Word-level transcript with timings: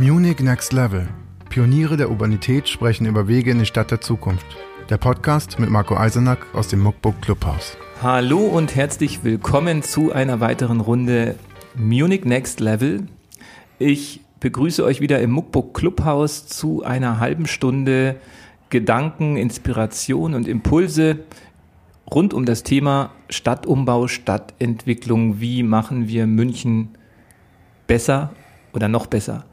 Munich 0.00 0.38
Next 0.38 0.72
Level. 0.72 1.08
Pioniere 1.48 1.96
der 1.96 2.08
Urbanität 2.08 2.68
sprechen 2.68 3.04
über 3.04 3.26
Wege 3.26 3.50
in 3.50 3.58
die 3.58 3.66
Stadt 3.66 3.90
der 3.90 4.00
Zukunft. 4.00 4.46
Der 4.88 4.96
Podcast 4.96 5.58
mit 5.58 5.70
Marco 5.70 5.96
Eisenack 5.96 6.46
aus 6.54 6.68
dem 6.68 6.78
Muckbook 6.78 7.20
Clubhaus. 7.20 7.76
Hallo 8.00 8.38
und 8.38 8.76
herzlich 8.76 9.24
willkommen 9.24 9.82
zu 9.82 10.12
einer 10.12 10.38
weiteren 10.38 10.78
Runde 10.78 11.34
Munich 11.74 12.24
Next 12.24 12.60
Level. 12.60 13.08
Ich 13.80 14.20
begrüße 14.38 14.84
euch 14.84 15.00
wieder 15.00 15.18
im 15.20 15.32
Muckbook 15.32 15.74
Clubhaus 15.74 16.46
zu 16.46 16.84
einer 16.84 17.18
halben 17.18 17.48
Stunde 17.48 18.20
Gedanken, 18.70 19.36
Inspiration 19.36 20.34
und 20.34 20.46
Impulse 20.46 21.24
rund 22.08 22.34
um 22.34 22.44
das 22.44 22.62
Thema 22.62 23.10
Stadtumbau, 23.30 24.06
Stadtentwicklung. 24.06 25.40
Wie 25.40 25.64
machen 25.64 26.06
wir 26.06 26.28
München 26.28 26.90
besser 27.88 28.30
oder 28.72 28.86
noch 28.86 29.08
besser? 29.08 29.44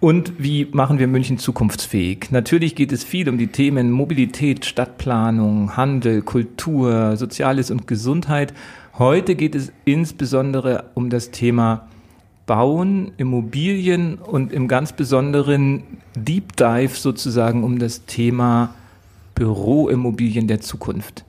Und 0.00 0.32
wie 0.38 0.66
machen 0.72 0.98
wir 0.98 1.06
München 1.06 1.36
zukunftsfähig? 1.36 2.30
Natürlich 2.30 2.74
geht 2.74 2.90
es 2.90 3.04
viel 3.04 3.28
um 3.28 3.36
die 3.36 3.48
Themen 3.48 3.90
Mobilität, 3.90 4.64
Stadtplanung, 4.64 5.76
Handel, 5.76 6.22
Kultur, 6.22 7.18
Soziales 7.18 7.70
und 7.70 7.86
Gesundheit. 7.86 8.54
Heute 8.98 9.34
geht 9.34 9.54
es 9.54 9.72
insbesondere 9.84 10.84
um 10.94 11.10
das 11.10 11.32
Thema 11.32 11.86
Bauen, 12.46 13.12
Immobilien 13.18 14.16
und 14.16 14.54
im 14.54 14.68
ganz 14.68 14.94
besonderen 14.94 15.82
Deep 16.16 16.56
Dive 16.56 16.94
sozusagen 16.94 17.62
um 17.62 17.78
das 17.78 18.06
Thema 18.06 18.74
Büroimmobilien 19.34 20.48
der 20.48 20.62
Zukunft. 20.62 21.26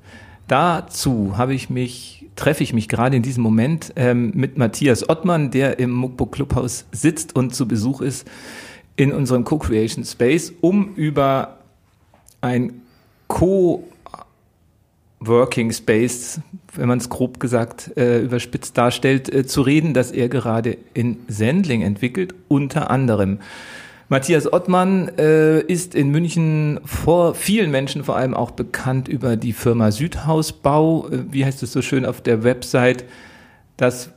Dazu 0.47 1.37
habe 1.37 1.53
ich 1.53 1.69
mich, 1.69 2.25
treffe 2.37 2.63
ich 2.63 2.73
mich 2.73 2.87
gerade 2.87 3.17
in 3.17 3.23
diesem 3.23 3.43
Moment 3.43 3.93
ähm, 3.97 4.31
mit 4.33 4.57
Matthias 4.57 5.07
Ottmann, 5.07 5.51
der 5.51 5.79
im 5.79 5.91
Muckbook 5.91 6.31
Clubhaus 6.31 6.85
sitzt 6.91 7.35
und 7.35 7.53
zu 7.53 7.67
Besuch 7.67 8.01
ist 8.01 8.27
in 8.95 9.11
unserem 9.11 9.43
Co-Creation 9.43 10.05
Space, 10.05 10.53
um 10.61 10.93
über 10.95 11.57
ein 12.41 12.81
Co-Working 13.27 15.71
Space, 15.71 16.39
wenn 16.73 16.87
man 16.87 16.99
es 16.99 17.09
grob 17.09 17.39
gesagt 17.39 17.91
äh, 17.97 18.21
überspitzt 18.21 18.77
darstellt, 18.77 19.33
äh, 19.33 19.45
zu 19.45 19.61
reden, 19.61 19.93
das 19.93 20.11
er 20.11 20.29
gerade 20.29 20.77
in 20.93 21.17
Sendling 21.27 21.81
entwickelt, 21.81 22.33
unter 22.47 22.91
anderem. 22.91 23.39
Matthias 24.11 24.51
Ottmann 24.51 25.07
äh, 25.17 25.61
ist 25.61 25.95
in 25.95 26.09
München 26.09 26.81
vor 26.83 27.33
vielen 27.33 27.71
Menschen 27.71 28.03
vor 28.03 28.17
allem 28.17 28.33
auch 28.33 28.51
bekannt 28.51 29.07
über 29.07 29.37
die 29.37 29.53
Firma 29.53 29.91
Südhausbau. 29.91 31.07
Äh, 31.07 31.31
wie 31.31 31.45
heißt 31.45 31.63
es 31.63 31.71
so 31.71 31.81
schön 31.81 32.05
auf 32.05 32.19
der 32.19 32.43
Website? 32.43 33.05
Das 33.77 34.09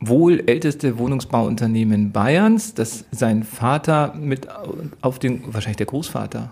wohl 0.00 0.42
älteste 0.46 0.98
Wohnungsbauunternehmen 0.98 2.12
Bayerns, 2.12 2.74
das 2.74 3.04
sein 3.10 3.44
Vater 3.44 4.14
mit 4.14 4.48
auf 5.00 5.18
den, 5.18 5.42
wahrscheinlich 5.52 5.78
der 5.78 5.86
Großvater. 5.86 6.50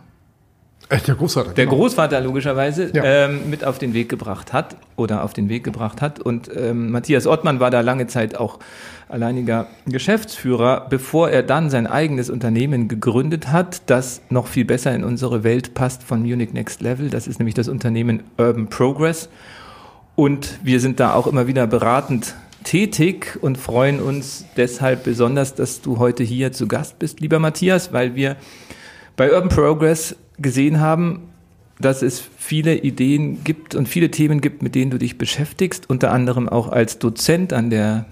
Äh, 0.89 0.98
der 1.01 1.14
Großvater. 1.14 1.53
Der 1.53 1.67
genau. 1.67 1.78
Großvater 1.78 2.20
logischerweise 2.20 2.91
ja. 2.95 3.05
ähm, 3.05 3.48
mit 3.48 3.64
auf 3.64 3.78
den 3.78 3.95
Weg 3.95 4.09
gebracht 4.09 4.53
hat 4.53 4.77
oder 4.97 5.25
auf 5.25 5.33
den 5.33 5.48
Weg 5.48 5.64
gebracht 5.64 6.03
hat. 6.03 6.20
Und 6.20 6.51
ähm, 6.55 6.91
Matthias 6.91 7.27
Ottmann 7.27 7.61
war 7.61 7.70
da 7.70 7.81
lange 7.81 8.06
Zeit 8.06 8.36
auch 8.36 8.59
alleiniger 9.09 9.67
Geschäftsführer, 9.86 10.86
bevor 10.89 11.31
er 11.31 11.42
dann 11.42 11.70
sein 11.70 11.86
eigenes 11.86 12.31
Unternehmen 12.31 12.89
gegründet 12.89 13.48
hat, 13.48 13.83
das 13.86 14.20
noch 14.29 14.47
viel 14.47 14.64
besser 14.64 14.95
in 14.95 15.05
unsere 15.05 15.45
Welt 15.45 15.75
passt 15.75 16.03
von 16.03 16.23
Munich 16.23 16.53
Next 16.53 16.81
Level. 16.83 17.11
Das 17.11 17.27
ist 17.27 17.39
nämlich 17.39 17.55
das 17.55 17.69
Unternehmen 17.69 18.23
Urban 18.36 18.69
Progress. 18.69 19.29
Und 20.17 20.58
wir 20.62 20.81
sind 20.81 21.01
da 21.01 21.14
auch 21.14 21.27
immer 21.27 21.47
wieder 21.47 21.67
beratend 21.67 22.34
tätig 22.65 23.39
und 23.41 23.57
freuen 23.57 24.01
uns 24.01 24.47
deshalb 24.57 25.05
besonders, 25.05 25.55
dass 25.55 25.81
du 25.81 25.98
heute 25.98 26.25
hier 26.25 26.53
zu 26.53 26.67
Gast 26.67 26.98
bist, 26.98 27.20
lieber 27.20 27.39
Matthias, 27.39 27.93
weil 27.93 28.17
wir 28.17 28.37
bei 29.17 29.33
Urban 29.33 29.51
Progress 29.51 30.17
gesehen 30.39 30.81
haben, 30.81 31.29
dass 31.79 32.03
es 32.03 32.23
viele 32.39 32.77
Ideen 32.77 33.45
gibt 33.45 33.74
und 33.74 33.89
viele 33.89 34.11
Themen 34.11 34.41
gibt, 34.41 34.63
mit 34.63 34.74
denen 34.74 34.91
du 34.91 34.98
dich 34.98 35.19
beschäftigst, 35.19 35.89
unter 35.89 36.11
anderem 36.11 36.48
auch 36.48 36.69
als 36.69 36.98
Dozent 36.98 37.53
an 37.53 37.70
der 37.70 38.07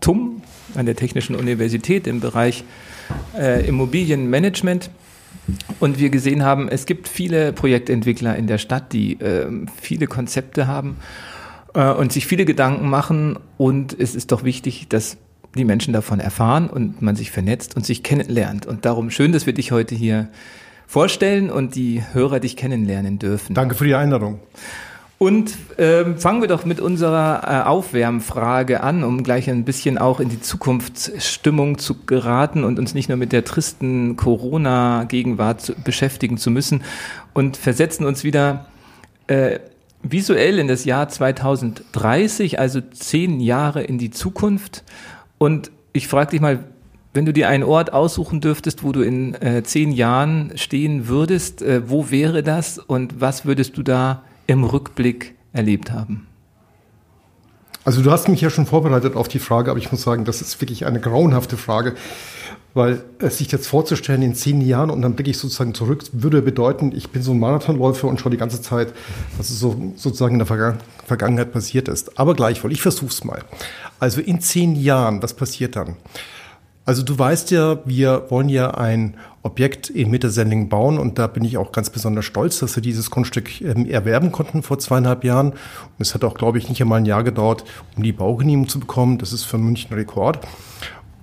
TUM, 0.00 0.42
an 0.74 0.86
der 0.86 0.96
Technischen 0.96 1.34
Universität 1.34 2.06
im 2.06 2.20
Bereich 2.20 2.64
äh, 3.36 3.66
Immobilienmanagement. 3.66 4.90
Und 5.78 5.98
wir 5.98 6.10
gesehen 6.10 6.44
haben, 6.44 6.68
es 6.68 6.86
gibt 6.86 7.08
viele 7.08 7.52
Projektentwickler 7.52 8.36
in 8.36 8.46
der 8.46 8.58
Stadt, 8.58 8.92
die 8.92 9.20
äh, 9.20 9.46
viele 9.80 10.06
Konzepte 10.06 10.66
haben 10.66 10.96
äh, 11.76 11.92
und 11.92 12.12
sich 12.12 12.26
viele 12.26 12.44
Gedanken 12.44 12.88
machen. 12.88 13.38
Und 13.58 13.98
es 13.98 14.16
ist 14.16 14.32
doch 14.32 14.42
wichtig, 14.42 14.88
dass 14.88 15.18
die 15.54 15.64
Menschen 15.64 15.92
davon 15.92 16.20
erfahren 16.20 16.68
und 16.68 17.02
man 17.02 17.14
sich 17.14 17.30
vernetzt 17.30 17.76
und 17.76 17.86
sich 17.86 18.02
kennenlernt. 18.02 18.66
Und 18.66 18.84
darum 18.84 19.10
schön, 19.10 19.32
dass 19.32 19.46
wir 19.46 19.52
dich 19.52 19.70
heute 19.72 19.94
hier 19.94 20.28
vorstellen 20.86 21.50
und 21.50 21.74
die 21.74 22.02
Hörer 22.12 22.40
dich 22.40 22.56
kennenlernen 22.56 23.18
dürfen. 23.18 23.54
Danke 23.54 23.74
für 23.74 23.84
die 23.84 23.94
Einladung. 23.94 24.40
Und 25.18 25.56
ähm, 25.78 26.18
fangen 26.18 26.42
wir 26.42 26.48
doch 26.48 26.66
mit 26.66 26.78
unserer 26.78 27.42
äh, 27.42 27.66
Aufwärmfrage 27.66 28.82
an, 28.82 29.02
um 29.02 29.22
gleich 29.22 29.48
ein 29.48 29.64
bisschen 29.64 29.96
auch 29.96 30.20
in 30.20 30.28
die 30.28 30.42
Zukunftsstimmung 30.42 31.78
zu 31.78 32.04
geraten 32.04 32.64
und 32.64 32.78
uns 32.78 32.92
nicht 32.92 33.08
nur 33.08 33.16
mit 33.16 33.32
der 33.32 33.42
tristen 33.42 34.16
Corona-Gegenwart 34.16 35.74
beschäftigen 35.84 36.36
zu 36.36 36.50
müssen 36.50 36.82
und 37.32 37.56
versetzen 37.56 38.04
uns 38.04 38.24
wieder 38.24 38.66
äh, 39.26 39.58
visuell 40.02 40.58
in 40.58 40.68
das 40.68 40.84
Jahr 40.84 41.08
2030, 41.08 42.58
also 42.58 42.80
zehn 42.80 43.40
Jahre 43.40 43.82
in 43.82 43.98
die 43.98 44.10
Zukunft. 44.10 44.84
Und 45.38 45.70
ich 45.92 46.08
frage 46.08 46.30
dich 46.30 46.40
mal, 46.40 46.64
wenn 47.12 47.24
du 47.24 47.32
dir 47.32 47.48
einen 47.48 47.64
Ort 47.64 47.92
aussuchen 47.92 48.40
dürftest, 48.40 48.84
wo 48.84 48.92
du 48.92 49.00
in 49.00 49.34
äh, 49.40 49.62
zehn 49.62 49.90
Jahren 49.90 50.52
stehen 50.56 51.08
würdest, 51.08 51.62
äh, 51.62 51.88
wo 51.88 52.10
wäre 52.10 52.42
das 52.42 52.78
und 52.78 53.20
was 53.20 53.46
würdest 53.46 53.78
du 53.78 53.82
da 53.82 54.22
im 54.46 54.64
Rückblick 54.64 55.34
erlebt 55.52 55.90
haben? 55.90 56.26
Also 57.86 58.02
du 58.02 58.10
hast 58.10 58.28
mich 58.28 58.40
ja 58.40 58.50
schon 58.50 58.66
vorbereitet 58.66 59.14
auf 59.14 59.28
die 59.28 59.38
Frage, 59.38 59.70
aber 59.70 59.78
ich 59.78 59.92
muss 59.92 60.02
sagen, 60.02 60.24
das 60.24 60.42
ist 60.42 60.60
wirklich 60.60 60.86
eine 60.86 61.00
grauenhafte 61.00 61.56
Frage. 61.56 61.94
Weil 62.76 63.02
es 63.20 63.38
sich 63.38 63.50
jetzt 63.50 63.66
vorzustellen 63.66 64.20
in 64.20 64.34
zehn 64.34 64.60
Jahren 64.60 64.90
und 64.90 65.00
dann 65.00 65.14
blicke 65.14 65.30
ich 65.30 65.38
sozusagen 65.38 65.72
zurück, 65.72 66.04
würde 66.12 66.42
bedeuten, 66.42 66.92
ich 66.94 67.08
bin 67.08 67.22
so 67.22 67.32
ein 67.32 67.38
Marathonläufer 67.38 68.06
und 68.06 68.20
schaue 68.20 68.32
die 68.32 68.36
ganze 68.36 68.60
Zeit, 68.60 68.92
was 69.38 69.48
so 69.48 69.94
sozusagen 69.96 70.34
in 70.34 70.40
der 70.40 70.46
Vergangen 70.46 70.78
Vergangenheit 71.06 71.52
passiert 71.52 71.88
ist. 71.88 72.18
Aber 72.18 72.34
gleichwohl, 72.34 72.72
ich 72.72 72.82
versuche 72.82 73.10
es 73.10 73.24
mal. 73.24 73.42
Also 73.98 74.20
in 74.20 74.40
zehn 74.40 74.74
Jahren, 74.76 75.22
was 75.22 75.32
passiert 75.32 75.74
dann? 75.76 75.96
Also 76.84 77.02
du 77.02 77.18
weißt 77.18 77.50
ja, 77.50 77.78
wir 77.84 78.26
wollen 78.28 78.48
ja 78.48 78.72
ein 78.72 79.16
Objekt 79.42 79.90
in 79.90 80.10
Mittersendling 80.10 80.68
bauen 80.68 80.98
und 80.98 81.18
da 81.18 81.26
bin 81.26 81.44
ich 81.44 81.58
auch 81.58 81.72
ganz 81.72 81.90
besonders 81.90 82.24
stolz, 82.24 82.60
dass 82.60 82.76
wir 82.76 82.82
dieses 82.82 83.10
Grundstück 83.10 83.60
ähm, 83.60 83.86
erwerben 83.86 84.30
konnten 84.30 84.62
vor 84.62 84.78
zweieinhalb 84.78 85.24
Jahren. 85.24 85.50
Und 85.50 85.58
es 85.98 86.14
hat 86.14 86.22
auch, 86.22 86.34
glaube 86.34 86.58
ich, 86.58 86.68
nicht 86.68 86.80
einmal 86.80 87.00
ein 87.00 87.06
Jahr 87.06 87.24
gedauert, 87.24 87.64
um 87.96 88.02
die 88.02 88.12
Baugenehmigung 88.12 88.68
zu 88.68 88.78
bekommen. 88.78 89.18
Das 89.18 89.32
ist 89.32 89.44
für 89.44 89.58
München 89.58 89.94
Rekord. 89.94 90.38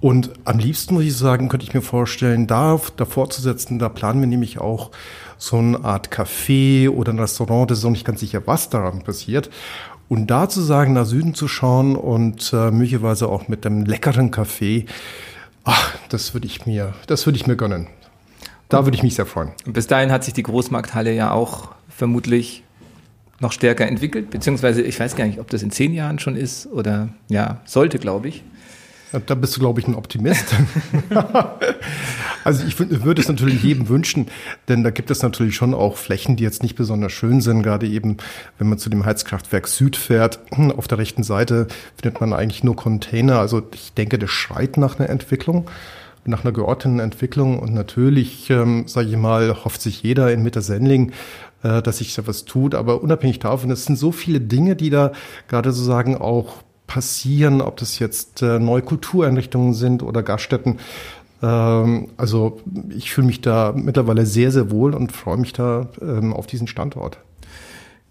Und 0.03 0.31
am 0.44 0.59
liebsten, 0.59 0.96
muss 0.96 1.06
ich 1.06 1.16
sagen, 1.16 1.47
könnte 1.47 1.66
ich 1.66 1.74
mir 1.74 1.81
vorstellen, 1.81 2.46
da 2.46 2.78
davor 2.97 3.30
zu 3.30 3.41
setzen, 3.41 3.80
da 3.80 3.88
planen 3.88 4.19
wir 4.19 4.28
nämlich 4.28 4.59
auch 4.59 4.91
so 5.38 5.56
eine 5.56 5.81
Art 5.86 6.09
Café 6.12 6.90
oder 6.90 7.14
ein 7.14 7.19
Restaurant, 7.19 7.72
das 7.72 7.80
ist 7.80 7.86
auch 7.86 7.90
nicht 7.90 8.03
ganz 8.03 8.19
sicher, 8.19 8.42
was 8.46 8.69
daran 8.69 9.03
passiert. 9.03 9.50
Und 10.09 10.28
da 10.28 10.50
zu 10.50 10.59
sagen, 10.59 10.92
nach 10.92 11.06
Süden 11.06 11.36
zu 11.36 11.47
schauen 11.47 11.96
und 11.96 12.52
äh, 12.52 12.69
möglicherweise 12.69 13.30
auch 13.30 13.47
mit 13.47 13.66
einem 13.66 13.86
leckeren 13.86 14.30
Kaffee, 14.30 14.88
ach, 15.63 15.96
das 16.09 16.34
würde 16.34 16.47
ich 16.47 16.66
mir, 16.66 16.94
das 17.08 17.25
würde 17.25 17.38
ich 17.38 17.47
mir 17.47 17.56
gönnen. 17.56 17.88
Da 18.68 18.84
würde 18.86 18.97
ich 18.97 19.03
mich 19.03 19.16
sehr 19.16 19.25
freuen. 19.25 19.53
Und 19.66 19.72
bis 19.72 19.88
dahin 19.88 20.12
hat 20.12 20.25
sich 20.25 20.34
die 20.34 20.44
Großmarkthalle 20.44 21.13
ja 21.13 21.31
auch 21.31 21.69
vermutlich 21.88 22.66
noch 23.40 23.53
stärker 23.53 23.88
entwickelt, 23.88 24.31
beziehungsweise 24.31 24.81
ich 24.81 25.00
weiß 25.00 25.16
gar 25.16 25.28
nicht, 25.28 25.40
ob 25.40 25.50
das 25.50 25.63
in 25.63 25.72
zehn 25.72 25.94
Jahren 25.94 26.19
schon 26.19 26.36
ist 26.36 26.68
oder 26.68 27.08
ja, 27.30 27.62
sollte, 27.63 28.00
glaube 28.00 28.28
ich. 28.28 28.44
Da 29.25 29.35
bist 29.35 29.56
du, 29.56 29.59
glaube 29.59 29.79
ich, 29.79 29.88
ein 29.88 29.94
Optimist. 29.96 30.56
also 32.44 32.65
ich 32.65 32.80
würde 32.80 33.21
es 33.21 33.27
natürlich 33.27 33.63
jedem 33.63 33.88
wünschen, 33.88 34.27
denn 34.68 34.83
da 34.83 34.89
gibt 34.89 35.12
es 35.12 35.21
natürlich 35.21 35.56
schon 35.56 35.75
auch 35.75 35.98
Flächen, 35.98 36.36
die 36.36 36.44
jetzt 36.44 36.63
nicht 36.63 36.75
besonders 36.75 37.12
schön 37.12 37.39
sind. 37.39 37.62
Gerade 37.62 37.88
eben, 37.88 38.18
wenn 38.57 38.69
man 38.69 38.80
zu 38.80 38.89
dem 38.89 39.06
Heizkraftwerk 39.06 39.68
Süd 39.68 39.95
fährt, 39.95 40.39
auf 40.77 40.88
der 40.88 40.98
rechten 40.98 41.24
Seite 41.24 41.68
findet 42.01 42.21
man 42.21 42.33
eigentlich 42.33 42.63
nur 42.63 42.75
Container. 42.75 43.38
Also 43.39 43.62
ich 43.74 43.94
denke, 43.94 44.18
das 44.18 44.31
schreit 44.31 44.77
nach 44.77 45.00
einer 45.00 45.10
Entwicklung 45.10 45.69
nach 46.25 46.45
einer 46.45 46.54
geordneten 46.54 47.00
Entwicklung 47.00 47.59
und 47.59 47.74
natürlich, 47.74 48.50
ähm, 48.50 48.88
sage 48.88 49.09
ich 49.09 49.18
mal, 49.18 49.66
hofft 49.66 49.81
sich 49.81 50.04
jeder 50.04 50.31
in 50.31 50.42
Mitte-Sendling, 50.42 51.12
äh, 51.63 51.81
dass 51.81 51.98
sich 51.98 52.16
da 52.16 52.25
was 52.27 52.45
tut. 52.45 52.75
Aber 52.75 53.04
unabhängig 53.04 53.39
davon, 53.39 53.71
es 53.71 53.86
sind 53.86 53.98
so 53.98 54.13
viele 54.13 54.39
Dinge, 54.39 54.77
die 54.77 54.89
da 54.89 55.12
gerade 55.50 55.71
sozusagen 55.71 56.16
auch 56.16 56.63
passieren, 56.88 57.62
ob 57.62 57.77
das 57.77 58.00
jetzt 58.00 58.41
äh, 58.41 58.59
neue 58.59 58.81
Kultureinrichtungen 58.81 59.74
sind 59.74 60.03
oder 60.03 60.24
Gaststätten. 60.24 60.80
Ähm, 61.41 62.09
also 62.18 62.62
ich 62.89 63.12
fühle 63.12 63.27
mich 63.27 63.41
da 63.41 63.74
mittlerweile 63.75 64.25
sehr, 64.25 64.51
sehr 64.51 64.71
wohl 64.71 64.94
und 64.94 65.12
freue 65.12 65.38
mich 65.38 65.53
da 65.53 65.88
ähm, 66.01 66.33
auf 66.33 66.47
diesen 66.47 66.68
Standort. 66.68 67.19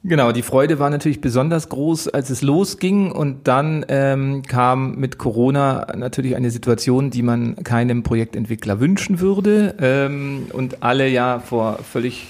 Genau, 0.04 0.32
die 0.32 0.42
Freude 0.42 0.80
war 0.80 0.90
natürlich 0.90 1.20
besonders 1.20 1.68
groß, 1.68 2.08
als 2.08 2.28
es 2.28 2.42
losging 2.42 3.12
und 3.12 3.46
dann 3.46 3.84
ähm, 3.86 4.42
kam 4.42 4.96
mit 4.96 5.16
Corona 5.16 5.86
natürlich 5.96 6.34
eine 6.34 6.50
Situation, 6.50 7.10
die 7.10 7.22
man 7.22 7.54
keinem 7.62 8.02
Projektentwickler 8.02 8.80
wünschen 8.80 9.20
würde 9.20 9.76
ähm, 9.78 10.46
und 10.52 10.82
alle 10.82 11.08
ja 11.08 11.38
vor 11.38 11.78
völlig 11.84 12.26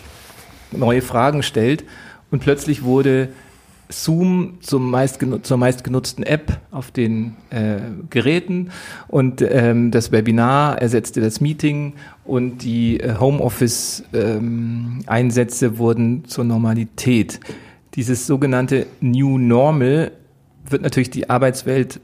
neue 0.70 1.00
Fragen 1.00 1.42
stellt 1.42 1.84
und 2.30 2.40
plötzlich 2.40 2.82
wurde 2.82 3.30
Zoom 3.92 4.58
zum 4.60 4.90
meist 4.90 5.20
zur 5.42 5.56
meistgenutzten 5.56 6.24
App 6.24 6.58
auf 6.70 6.90
den 6.90 7.36
äh, 7.50 7.78
Geräten 8.10 8.70
und 9.08 9.40
ähm, 9.42 9.90
das 9.90 10.12
Webinar 10.12 10.80
ersetzte 10.80 11.20
das 11.20 11.40
Meeting 11.40 11.94
und 12.24 12.62
die 12.62 13.00
äh, 13.00 13.16
Homeoffice-Einsätze 13.18 15.66
ähm, 15.66 15.78
wurden 15.78 16.24
zur 16.24 16.44
Normalität. 16.44 17.40
Dieses 17.94 18.26
sogenannte 18.26 18.86
New 19.00 19.38
Normal 19.38 20.12
wird 20.68 20.82
natürlich 20.82 21.10
die 21.10 21.30
Arbeitswelt 21.30 22.00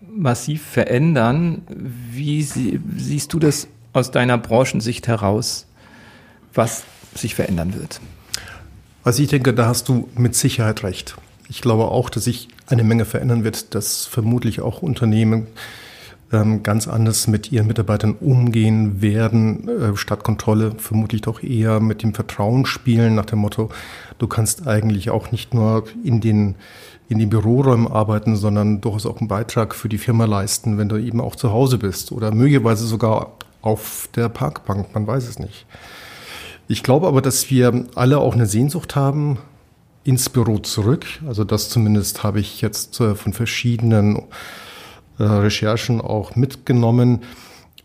massiv 0.00 0.62
verändern. 0.62 1.62
Wie 1.68 2.42
sie, 2.42 2.80
siehst 2.96 3.32
du 3.32 3.38
das 3.38 3.68
aus 3.92 4.10
deiner 4.10 4.38
Branchensicht 4.38 5.06
heraus, 5.08 5.66
was 6.54 6.84
sich 7.14 7.34
verändern 7.34 7.74
wird? 7.74 8.00
Also 9.04 9.22
ich 9.22 9.28
denke, 9.28 9.52
da 9.52 9.66
hast 9.66 9.88
du 9.88 10.08
mit 10.16 10.34
Sicherheit 10.34 10.82
recht. 10.84 11.16
Ich 11.48 11.60
glaube 11.60 11.84
auch, 11.84 12.10
dass 12.10 12.24
sich 12.24 12.48
eine 12.66 12.84
Menge 12.84 13.04
verändern 13.04 13.44
wird, 13.44 13.74
dass 13.74 14.06
vermutlich 14.06 14.60
auch 14.60 14.82
Unternehmen 14.82 15.48
ähm, 16.32 16.62
ganz 16.62 16.88
anders 16.88 17.26
mit 17.26 17.52
ihren 17.52 17.66
Mitarbeitern 17.66 18.14
umgehen 18.18 19.02
werden, 19.02 19.68
äh, 19.68 19.96
statt 19.96 20.24
Kontrolle 20.24 20.72
vermutlich 20.78 21.20
doch 21.20 21.42
eher 21.42 21.80
mit 21.80 22.02
dem 22.02 22.14
Vertrauen 22.14 22.64
spielen, 22.64 23.14
nach 23.14 23.26
dem 23.26 23.40
Motto, 23.40 23.70
du 24.18 24.26
kannst 24.26 24.66
eigentlich 24.66 25.10
auch 25.10 25.30
nicht 25.30 25.54
nur 25.54 25.84
in 26.02 26.20
den 26.20 26.54
in 27.08 27.18
den 27.18 27.28
Büroräumen 27.28 27.88
arbeiten, 27.88 28.36
sondern 28.36 28.80
durchaus 28.80 29.04
auch 29.04 29.18
einen 29.18 29.28
Beitrag 29.28 29.74
für 29.74 29.90
die 29.90 29.98
Firma 29.98 30.24
leisten, 30.24 30.78
wenn 30.78 30.88
du 30.88 30.96
eben 30.96 31.20
auch 31.20 31.36
zu 31.36 31.52
Hause 31.52 31.76
bist 31.76 32.10
oder 32.10 32.32
möglicherweise 32.32 32.86
sogar 32.86 33.32
auf 33.60 34.08
der 34.16 34.30
Parkbank, 34.30 34.94
man 34.94 35.06
weiß 35.06 35.28
es 35.28 35.38
nicht. 35.38 35.66
Ich 36.68 36.82
glaube 36.82 37.06
aber, 37.06 37.20
dass 37.20 37.50
wir 37.50 37.84
alle 37.94 38.18
auch 38.18 38.34
eine 38.34 38.46
Sehnsucht 38.46 38.96
haben 38.96 39.36
ins 40.04 40.28
Büro 40.28 40.58
zurück. 40.58 41.06
Also 41.26 41.44
das 41.44 41.68
zumindest 41.68 42.22
habe 42.22 42.40
ich 42.40 42.60
jetzt 42.60 43.00
äh, 43.00 43.14
von 43.14 43.32
verschiedenen 43.32 44.22
äh, 45.18 45.24
Recherchen 45.24 46.00
auch 46.00 46.36
mitgenommen. 46.36 47.20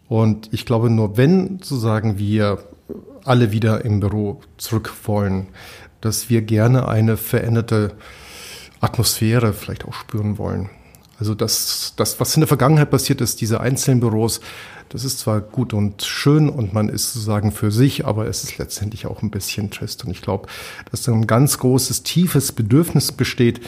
Und 0.07 0.53
ich 0.53 0.65
glaube, 0.65 0.89
nur 0.89 1.17
wenn 1.17 1.59
sozusagen 1.59 2.17
wir 2.17 2.59
alle 3.25 3.51
wieder 3.51 3.83
im 3.83 3.99
Büro 3.99 4.41
zurück 4.57 4.93
wollen, 5.03 5.47
dass 6.01 6.29
wir 6.29 6.41
gerne 6.41 6.87
eine 6.87 7.17
veränderte 7.17 7.95
Atmosphäre 8.79 9.53
vielleicht 9.53 9.85
auch 9.85 9.93
spüren 9.93 10.37
wollen. 10.37 10.69
Also 11.19 11.33
das, 11.33 11.93
das, 11.95 12.19
was 12.19 12.35
in 12.35 12.41
der 12.41 12.47
Vergangenheit 12.47 12.91
passiert 12.91 13.21
ist, 13.21 13.41
diese 13.41 13.59
einzelnen 13.59 13.99
Büros, 13.99 14.39
das 14.89 15.03
ist 15.03 15.19
zwar 15.19 15.41
gut 15.41 15.73
und 15.73 16.03
schön 16.03 16.49
und 16.49 16.73
man 16.73 16.89
ist 16.89 17.13
sozusagen 17.13 17.51
für 17.51 17.71
sich, 17.71 18.05
aber 18.05 18.27
es 18.27 18.43
ist 18.43 18.57
letztendlich 18.57 19.05
auch 19.07 19.21
ein 19.21 19.31
bisschen 19.31 19.71
trist. 19.71 20.05
Und 20.05 20.11
ich 20.11 20.21
glaube, 20.21 20.47
dass 20.91 21.07
ein 21.09 21.27
ganz 21.27 21.57
großes, 21.57 22.03
tiefes 22.03 22.51
Bedürfnis 22.51 23.11
besteht, 23.11 23.61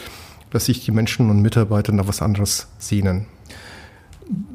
dass 0.50 0.66
sich 0.66 0.84
die 0.84 0.92
Menschen 0.92 1.28
und 1.30 1.42
Mitarbeiter 1.42 1.92
nach 1.92 2.08
was 2.08 2.22
anderes 2.22 2.68
sehnen. 2.78 3.26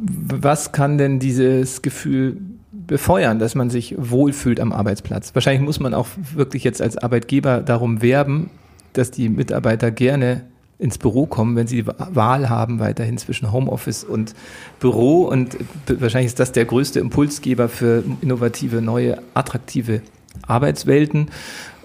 Was 0.08 0.72
kann 0.72 0.98
denn 0.98 1.20
dieses 1.20 1.82
Gefühl 1.82 2.38
befeuern, 2.72 3.40
dass 3.40 3.56
man 3.56 3.70
sich 3.70 3.96
wohlfühlt 3.98 4.60
am 4.60 4.72
Arbeitsplatz? 4.72 5.36
Wahrscheinlich 5.36 5.64
muss 5.64 5.80
man 5.80 5.94
auch 5.94 6.08
wirklich 6.34 6.64
jetzt 6.64 6.82
als 6.82 6.98
Arbeitgeber 6.98 7.62
darum 7.62 8.02
werben, 8.02 8.50
dass 8.94 9.12
die 9.12 9.30
Mitarbeiter 9.30 9.92
gerne 9.92 10.46
ins 10.78 10.98
Büro 10.98 11.26
kommen, 11.26 11.56
wenn 11.56 11.68
sie 11.68 11.84
die 11.84 11.88
Wahl 11.88 12.50
haben 12.50 12.80
weiterhin 12.80 13.18
zwischen 13.18 13.52
Homeoffice 13.52 14.04
und 14.04 14.36
Büro. 14.80 15.26
Und 15.26 15.58
wahrscheinlich 15.88 16.28
ist 16.28 16.40
das 16.40 16.52
der 16.52 16.66
größte 16.66 17.00
Impulsgeber 17.00 17.70
für 17.70 18.04
innovative, 18.22 18.82
neue, 18.82 19.22
attraktive 19.34 20.02
Arbeitswelten. 20.48 21.30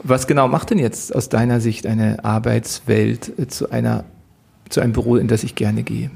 Was 0.03 0.27
genau 0.27 0.49
macht 0.49 0.71
denn 0.71 0.79
jetzt 0.79 1.15
aus 1.15 1.29
deiner 1.29 1.61
Sicht 1.61 1.87
eine 1.87 2.25
Arbeitswelt 2.25 3.53
zu 3.53 3.71
einer, 3.71 4.05
zu 4.69 4.81
einem 4.81 4.93
Büro, 4.93 5.17
in 5.17 5.29
das 5.29 5.45
ich 5.45 5.55
gerne 5.55 5.83
gehe? 5.83 6.11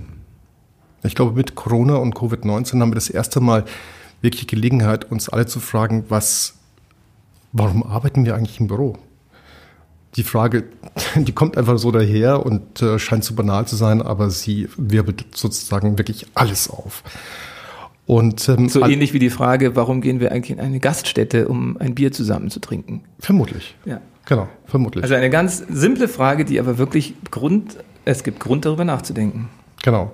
Ich 1.05 1.15
glaube, 1.15 1.32
mit 1.32 1.55
Corona 1.55 1.97
und 1.97 2.17
Covid-19 2.17 2.81
haben 2.81 2.91
wir 2.91 2.94
das 2.94 3.11
erste 3.11 3.41
Mal 3.41 3.65
wirklich 4.23 4.47
Gelegenheit, 4.47 5.11
uns 5.11 5.29
alle 5.29 5.47
zu 5.47 5.61
fragen, 5.61 6.05
was, 6.09 6.55
warum 7.53 7.82
arbeiten 7.82 8.25
wir 8.25 8.35
eigentlich 8.35 8.59
im 8.59 8.69
Büro? 8.69 8.97
Die 10.16 10.22
Frage, 10.22 10.64
die 11.16 11.32
kommt 11.32 11.56
einfach 11.56 11.78
so 11.78 11.90
daher 11.90 12.44
und 12.44 12.82
äh, 12.82 12.99
scheint 12.99 13.25
zu 13.25 13.34
banal 13.34 13.66
zu 13.66 13.76
sein, 13.76 14.02
aber 14.02 14.31
sie 14.31 14.69
wirbelt 14.76 15.25
sozusagen 15.34 15.99
wirklich 15.99 16.26
alles 16.34 16.70
auf. 16.70 17.02
Und, 18.06 18.49
ähm, 18.50 18.69
so 18.69 18.84
ähnlich 18.84 19.14
wie 19.14 19.19
die 19.19 19.31
Frage, 19.31 19.76
warum 19.76 20.02
gehen 20.02 20.20
wir 20.20 20.31
eigentlich 20.31 20.50
in 20.50 20.61
eine 20.61 20.78
Gaststätte, 20.78 21.49
um 21.49 21.78
ein 21.78 21.94
Bier 21.94 22.12
zusammen 22.12 22.50
zu 22.50 22.61
trinken? 22.61 23.02
Vermutlich. 23.19 23.76
Ja. 23.87 24.00
Genau, 24.26 24.49
vermutlich. 24.66 25.02
Also 25.02 25.14
eine 25.14 25.31
ganz 25.31 25.64
simple 25.69 26.08
Frage, 26.08 26.44
die 26.44 26.60
aber 26.60 26.78
wirklich 26.78 27.14
Grund, 27.31 27.78
es 28.05 28.25
gibt 28.25 28.40
Grund 28.40 28.64
darüber 28.67 28.84
nachzudenken. 28.84 29.49
Genau 29.82 30.12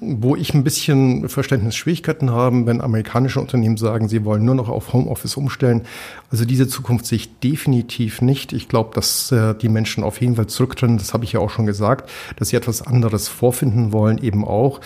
wo 0.00 0.36
ich 0.36 0.54
ein 0.54 0.64
bisschen 0.64 1.28
Verständnisschwierigkeiten 1.28 2.30
habe, 2.30 2.66
wenn 2.66 2.80
amerikanische 2.80 3.40
Unternehmen 3.40 3.76
sagen, 3.76 4.08
sie 4.08 4.24
wollen 4.24 4.44
nur 4.44 4.54
noch 4.54 4.68
auf 4.68 4.92
Homeoffice 4.92 5.36
umstellen. 5.36 5.82
Also 6.30 6.44
diese 6.44 6.68
Zukunft 6.68 7.06
sehe 7.06 7.16
ich 7.16 7.38
definitiv 7.38 8.20
nicht. 8.20 8.52
Ich 8.52 8.68
glaube, 8.68 8.90
dass 8.94 9.32
äh, 9.32 9.54
die 9.54 9.68
Menschen 9.68 10.04
auf 10.04 10.20
jeden 10.20 10.36
Fall 10.36 10.46
zurücktreten. 10.46 10.98
Das 10.98 11.14
habe 11.14 11.24
ich 11.24 11.32
ja 11.32 11.40
auch 11.40 11.50
schon 11.50 11.66
gesagt, 11.66 12.10
dass 12.36 12.50
sie 12.50 12.56
etwas 12.56 12.82
anderes 12.82 13.28
vorfinden 13.28 13.92
wollen, 13.92 14.18
eben 14.18 14.44
auch. 14.44 14.80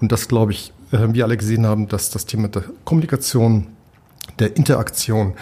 Und 0.00 0.12
das 0.12 0.28
glaube 0.28 0.52
ich, 0.52 0.72
äh, 0.92 1.08
wir 1.10 1.24
alle 1.24 1.36
gesehen 1.36 1.66
haben, 1.66 1.88
dass 1.88 2.10
das 2.10 2.26
Thema 2.26 2.48
der 2.48 2.64
Kommunikation, 2.84 3.66
der 4.38 4.56
Interaktion 4.56 5.34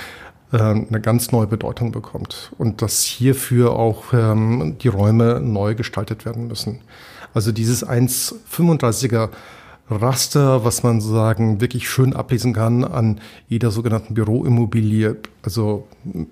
äh, 0.53 0.59
eine 0.59 1.01
ganz 1.01 1.33
neue 1.33 1.47
Bedeutung 1.47 1.93
bekommt 1.93 2.53
und 2.57 2.81
dass 2.81 3.03
hierfür 3.03 3.73
auch 3.73 4.13
ähm, 4.13 4.77
die 4.81 4.89
Räume 4.89 5.41
neu 5.41 5.75
gestaltet 5.75 6.25
werden 6.25 6.47
müssen. 6.47 6.81
Also 7.37 7.53
dieses 7.53 7.87
1,35er 7.87 9.29
Raster, 9.91 10.65
was 10.65 10.83
man 10.83 11.03
sozusagen 11.03 11.61
wirklich 11.61 11.87
schön 11.87 12.15
ablesen 12.15 12.55
kann 12.55 12.83
an 12.83 13.21
jeder 13.47 13.71
sogenannten 13.71 14.15
Büroimmobilie. 14.15 15.19
Also 15.43 15.87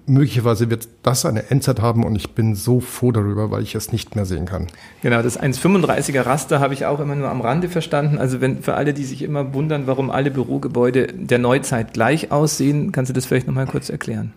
möglicherweise 0.06 0.70
wird 0.70 0.88
das 1.02 1.26
eine 1.26 1.50
Endzeit 1.50 1.82
haben 1.82 2.04
und 2.04 2.16
ich 2.16 2.30
bin 2.30 2.54
so 2.54 2.80
froh 2.80 3.12
darüber, 3.12 3.50
weil 3.50 3.62
ich 3.62 3.74
es 3.74 3.92
nicht 3.92 4.16
mehr 4.16 4.24
sehen 4.24 4.46
kann. 4.46 4.68
Genau, 5.02 5.20
das 5.20 5.38
1,35er 5.38 6.24
Raster 6.24 6.58
habe 6.58 6.72
ich 6.72 6.86
auch 6.86 7.00
immer 7.00 7.16
nur 7.16 7.28
am 7.28 7.42
Rande 7.42 7.68
verstanden. 7.68 8.16
Also 8.16 8.40
wenn 8.40 8.62
für 8.62 8.72
alle, 8.72 8.94
die 8.94 9.04
sich 9.04 9.20
immer 9.20 9.52
wundern, 9.52 9.86
warum 9.86 10.10
alle 10.10 10.30
Bürogebäude 10.30 11.08
der 11.08 11.38
Neuzeit 11.38 11.92
gleich 11.92 12.32
aussehen, 12.32 12.92
kannst 12.92 13.10
du 13.10 13.12
das 13.12 13.26
vielleicht 13.26 13.46
nochmal 13.46 13.66
kurz 13.66 13.90
erklären? 13.90 14.32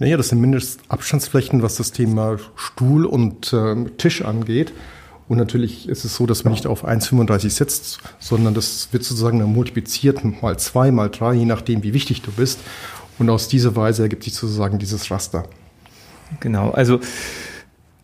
Naja, 0.00 0.16
das 0.16 0.30
sind 0.30 0.40
Mindestabstandsflächen, 0.40 1.62
was 1.62 1.76
das 1.76 1.92
Thema 1.92 2.38
Stuhl 2.56 3.06
und 3.06 3.52
äh, 3.52 3.84
Tisch 3.98 4.24
angeht. 4.24 4.72
Und 5.32 5.38
natürlich 5.38 5.88
ist 5.88 6.04
es 6.04 6.14
so, 6.14 6.26
dass 6.26 6.44
man 6.44 6.52
nicht 6.52 6.66
auf 6.66 6.86
1,35 6.86 7.48
setzt, 7.48 8.00
sondern 8.18 8.52
das 8.52 8.88
wird 8.92 9.02
sozusagen 9.02 9.38
dann 9.38 9.50
multipliziert 9.50 10.22
mal 10.42 10.58
zwei, 10.58 10.90
mal 10.90 11.08
drei, 11.08 11.32
je 11.32 11.46
nachdem, 11.46 11.82
wie 11.82 11.94
wichtig 11.94 12.20
du 12.20 12.30
bist. 12.32 12.58
Und 13.18 13.30
aus 13.30 13.48
dieser 13.48 13.74
Weise 13.74 14.02
ergibt 14.02 14.24
sich 14.24 14.34
sozusagen 14.34 14.78
dieses 14.78 15.10
Raster. 15.10 15.44
Genau, 16.40 16.72
also 16.72 17.00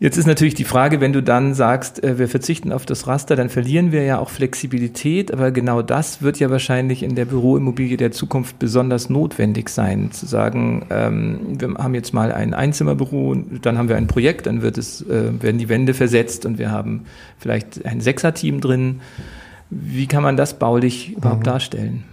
Jetzt 0.01 0.15
ist 0.15 0.27
natürlich 0.27 0.53
die 0.53 0.63
Frage, 0.63 1.01
wenn 1.01 1.11
du 1.11 1.21
dann 1.21 1.53
sagst, 1.53 2.01
äh, 2.05 2.17
wir 2.17 2.29
verzichten 2.29 2.71
auf 2.71 2.85
das 2.85 3.05
Raster, 3.05 3.35
dann 3.35 3.49
verlieren 3.49 3.91
wir 3.91 4.03
ja 4.03 4.19
auch 4.19 4.29
Flexibilität, 4.29 5.33
aber 5.33 5.51
genau 5.51 5.81
das 5.81 6.21
wird 6.21 6.39
ja 6.39 6.49
wahrscheinlich 6.49 7.03
in 7.03 7.15
der 7.15 7.25
Büroimmobilie 7.25 7.97
der 7.97 8.13
Zukunft 8.13 8.59
besonders 8.59 9.09
notwendig 9.09 9.67
sein, 9.67 10.11
zu 10.13 10.25
sagen, 10.25 10.85
ähm, 10.89 11.39
wir 11.59 11.73
haben 11.73 11.95
jetzt 11.95 12.13
mal 12.13 12.31
ein 12.31 12.53
Einzimmerbüro, 12.53 13.35
dann 13.61 13.77
haben 13.77 13.89
wir 13.89 13.97
ein 13.97 14.07
Projekt, 14.07 14.45
dann 14.45 14.61
wird 14.61 14.77
es, 14.77 15.01
äh, 15.01 15.33
werden 15.41 15.57
die 15.57 15.67
Wände 15.67 15.93
versetzt 15.93 16.45
und 16.45 16.57
wir 16.57 16.71
haben 16.71 17.01
vielleicht 17.37 17.85
ein 17.85 17.99
Sechser-Team 17.99 18.61
drin. 18.61 19.01
Wie 19.69 20.07
kann 20.07 20.23
man 20.23 20.37
das 20.37 20.57
baulich 20.57 21.11
überhaupt 21.17 21.41
mhm. 21.41 21.45
darstellen? 21.45 22.03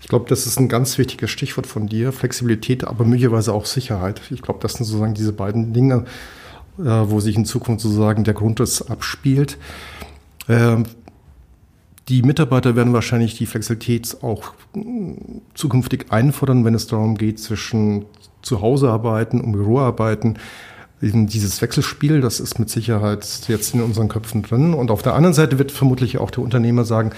Ich 0.00 0.08
glaube, 0.08 0.24
das 0.28 0.46
ist 0.46 0.58
ein 0.58 0.68
ganz 0.68 0.98
wichtiges 0.98 1.30
Stichwort 1.30 1.68
von 1.68 1.86
dir, 1.86 2.10
Flexibilität, 2.10 2.84
aber 2.84 3.04
möglicherweise 3.04 3.54
auch 3.54 3.66
Sicherheit. 3.66 4.20
Ich 4.30 4.42
glaube, 4.42 4.58
das 4.60 4.72
sind 4.72 4.84
sozusagen 4.84 5.14
diese 5.14 5.32
beiden 5.32 5.72
Dinge, 5.72 6.06
äh, 6.78 6.82
wo 6.82 7.20
sich 7.20 7.36
in 7.36 7.44
Zukunft 7.44 7.82
sozusagen 7.82 8.24
der 8.24 8.34
Grundriss 8.34 8.82
abspielt. 8.82 9.58
Ähm, 10.48 10.84
die 12.08 12.22
Mitarbeiter 12.22 12.74
werden 12.76 12.92
wahrscheinlich 12.92 13.36
die 13.36 13.46
Flexibilität 13.46 14.16
auch 14.22 14.54
mm, 14.74 15.12
zukünftig 15.54 16.06
einfordern, 16.10 16.64
wenn 16.64 16.74
es 16.74 16.86
darum 16.86 17.16
geht, 17.16 17.38
zwischen 17.38 18.06
zu 18.42 18.60
Hause 18.60 18.90
arbeiten 18.90 19.40
und 19.40 19.52
Büro 19.52 19.78
arbeiten 19.78 20.30
eben 20.30 20.40
dieses 21.02 21.60
Wechselspiel, 21.60 22.20
das 22.20 22.38
ist 22.38 22.60
mit 22.60 22.70
Sicherheit 22.70 23.26
jetzt 23.48 23.74
in 23.74 23.82
unseren 23.82 24.08
Köpfen 24.08 24.42
drin. 24.42 24.72
Und 24.72 24.90
auf 24.92 25.02
der 25.02 25.14
anderen 25.14 25.34
Seite 25.34 25.58
wird 25.58 25.72
vermutlich 25.72 26.18
auch 26.18 26.30
der 26.30 26.44
Unternehmer 26.44 26.84
sagen, 26.84 27.10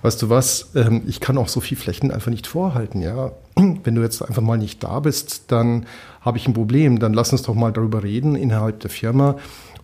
weißt 0.00 0.22
du 0.22 0.30
was, 0.30 0.70
ähm, 0.74 1.02
ich 1.06 1.20
kann 1.20 1.36
auch 1.36 1.48
so 1.48 1.60
viel 1.60 1.76
Flächen 1.76 2.10
einfach 2.10 2.30
nicht 2.30 2.46
vorhalten, 2.46 3.02
ja. 3.02 3.32
Wenn 3.56 3.94
du 3.94 4.02
jetzt 4.02 4.22
einfach 4.22 4.42
mal 4.42 4.56
nicht 4.56 4.82
da 4.82 5.00
bist, 5.00 5.44
dann 5.48 5.84
habe 6.22 6.38
ich 6.38 6.48
ein 6.48 6.54
Problem. 6.54 6.98
Dann 6.98 7.12
lass 7.12 7.32
uns 7.32 7.42
doch 7.42 7.54
mal 7.54 7.72
darüber 7.72 8.02
reden 8.02 8.36
innerhalb 8.36 8.80
der 8.80 8.90
Firma, 8.90 9.36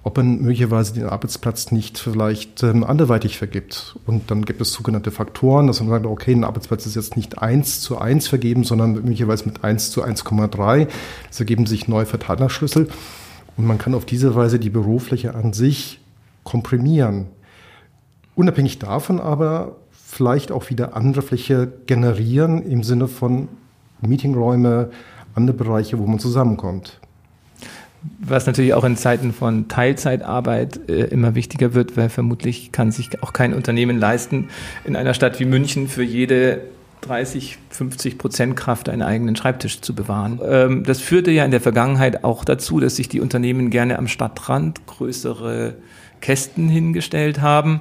ob 0.02 0.16
man 0.16 0.40
möglicherweise 0.40 0.94
den 0.94 1.06
Arbeitsplatz 1.06 1.72
nicht 1.72 1.98
vielleicht 1.98 2.62
ähm, 2.62 2.84
anderweitig 2.84 3.36
vergibt. 3.36 3.96
Und 4.06 4.30
dann 4.30 4.46
gibt 4.46 4.62
es 4.62 4.72
sogenannte 4.72 5.10
Faktoren, 5.10 5.66
dass 5.66 5.80
man 5.80 5.90
sagt, 5.90 6.06
okay, 6.06 6.32
ein 6.32 6.44
Arbeitsplatz 6.44 6.86
ist 6.86 6.96
jetzt 6.96 7.16
nicht 7.16 7.38
eins 7.38 7.82
zu 7.82 7.98
eins 7.98 8.28
vergeben, 8.28 8.64
sondern 8.64 8.94
möglicherweise 8.94 9.44
mit 9.44 9.62
eins 9.62 9.90
zu 9.90 10.02
1,3. 10.02 10.88
Es 11.30 11.38
ergeben 11.38 11.66
sich 11.66 11.86
neue 11.86 12.06
Verteilerschlüssel. 12.06 12.88
Und 13.56 13.66
man 13.66 13.78
kann 13.78 13.94
auf 13.94 14.04
diese 14.04 14.34
Weise 14.34 14.58
die 14.58 14.70
Bürofläche 14.70 15.34
an 15.34 15.52
sich 15.52 16.00
komprimieren. 16.44 17.26
Unabhängig 18.34 18.78
davon 18.78 19.20
aber 19.20 19.76
vielleicht 19.90 20.52
auch 20.52 20.70
wieder 20.70 20.96
andere 20.96 21.22
Fläche 21.22 21.72
generieren 21.86 22.62
im 22.62 22.82
Sinne 22.82 23.08
von 23.08 23.48
Meetingräume, 24.00 24.90
andere 25.34 25.56
Bereiche, 25.56 25.98
wo 25.98 26.06
man 26.06 26.18
zusammenkommt. 26.18 27.00
Was 28.18 28.46
natürlich 28.46 28.74
auch 28.74 28.84
in 28.84 28.96
Zeiten 28.96 29.32
von 29.32 29.68
Teilzeitarbeit 29.68 30.88
äh, 30.88 31.04
immer 31.04 31.34
wichtiger 31.34 31.72
wird, 31.72 31.96
weil 31.96 32.08
vermutlich 32.08 32.72
kann 32.72 32.90
sich 32.90 33.22
auch 33.22 33.32
kein 33.32 33.54
Unternehmen 33.54 33.98
leisten, 33.98 34.48
in 34.84 34.96
einer 34.96 35.14
Stadt 35.14 35.38
wie 35.38 35.44
München 35.44 35.86
für 35.86 36.02
jede 36.02 36.62
30, 37.02 37.58
50 37.70 38.18
Prozent 38.18 38.56
Kraft 38.56 38.88
einen 38.88 39.02
eigenen 39.02 39.36
Schreibtisch 39.36 39.80
zu 39.80 39.94
bewahren. 39.94 40.40
Ähm, 40.44 40.84
das 40.84 41.00
führte 41.00 41.30
ja 41.30 41.44
in 41.44 41.50
der 41.50 41.60
Vergangenheit 41.60 42.24
auch 42.24 42.44
dazu, 42.44 42.80
dass 42.80 42.96
sich 42.96 43.08
die 43.08 43.20
Unternehmen 43.20 43.70
gerne 43.70 43.98
am 43.98 44.08
Stadtrand 44.08 44.86
größere 44.86 45.74
Kästen 46.20 46.68
hingestellt 46.68 47.40
haben. 47.40 47.80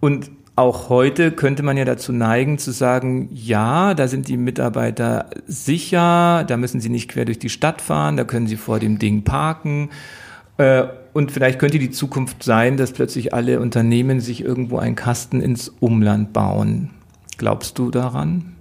Und 0.00 0.30
auch 0.54 0.90
heute 0.90 1.32
könnte 1.32 1.62
man 1.62 1.76
ja 1.78 1.84
dazu 1.84 2.12
neigen 2.12 2.58
zu 2.58 2.72
sagen, 2.72 3.30
ja, 3.32 3.94
da 3.94 4.06
sind 4.06 4.28
die 4.28 4.36
Mitarbeiter 4.36 5.30
sicher, 5.46 6.44
da 6.46 6.56
müssen 6.58 6.80
sie 6.80 6.90
nicht 6.90 7.08
quer 7.08 7.24
durch 7.24 7.38
die 7.38 7.48
Stadt 7.48 7.80
fahren, 7.80 8.16
da 8.16 8.24
können 8.24 8.46
sie 8.46 8.56
vor 8.56 8.78
dem 8.78 8.98
Ding 8.98 9.22
parken. 9.22 9.90
Äh, 10.58 10.84
und 11.14 11.32
vielleicht 11.32 11.58
könnte 11.58 11.78
die 11.78 11.90
Zukunft 11.90 12.42
sein, 12.42 12.76
dass 12.76 12.92
plötzlich 12.92 13.32
alle 13.32 13.60
Unternehmen 13.60 14.20
sich 14.20 14.44
irgendwo 14.44 14.78
einen 14.78 14.96
Kasten 14.96 15.40
ins 15.40 15.68
Umland 15.80 16.32
bauen. 16.32 16.90
Glaubst 17.38 17.78
du 17.78 17.90
daran? 17.90 18.56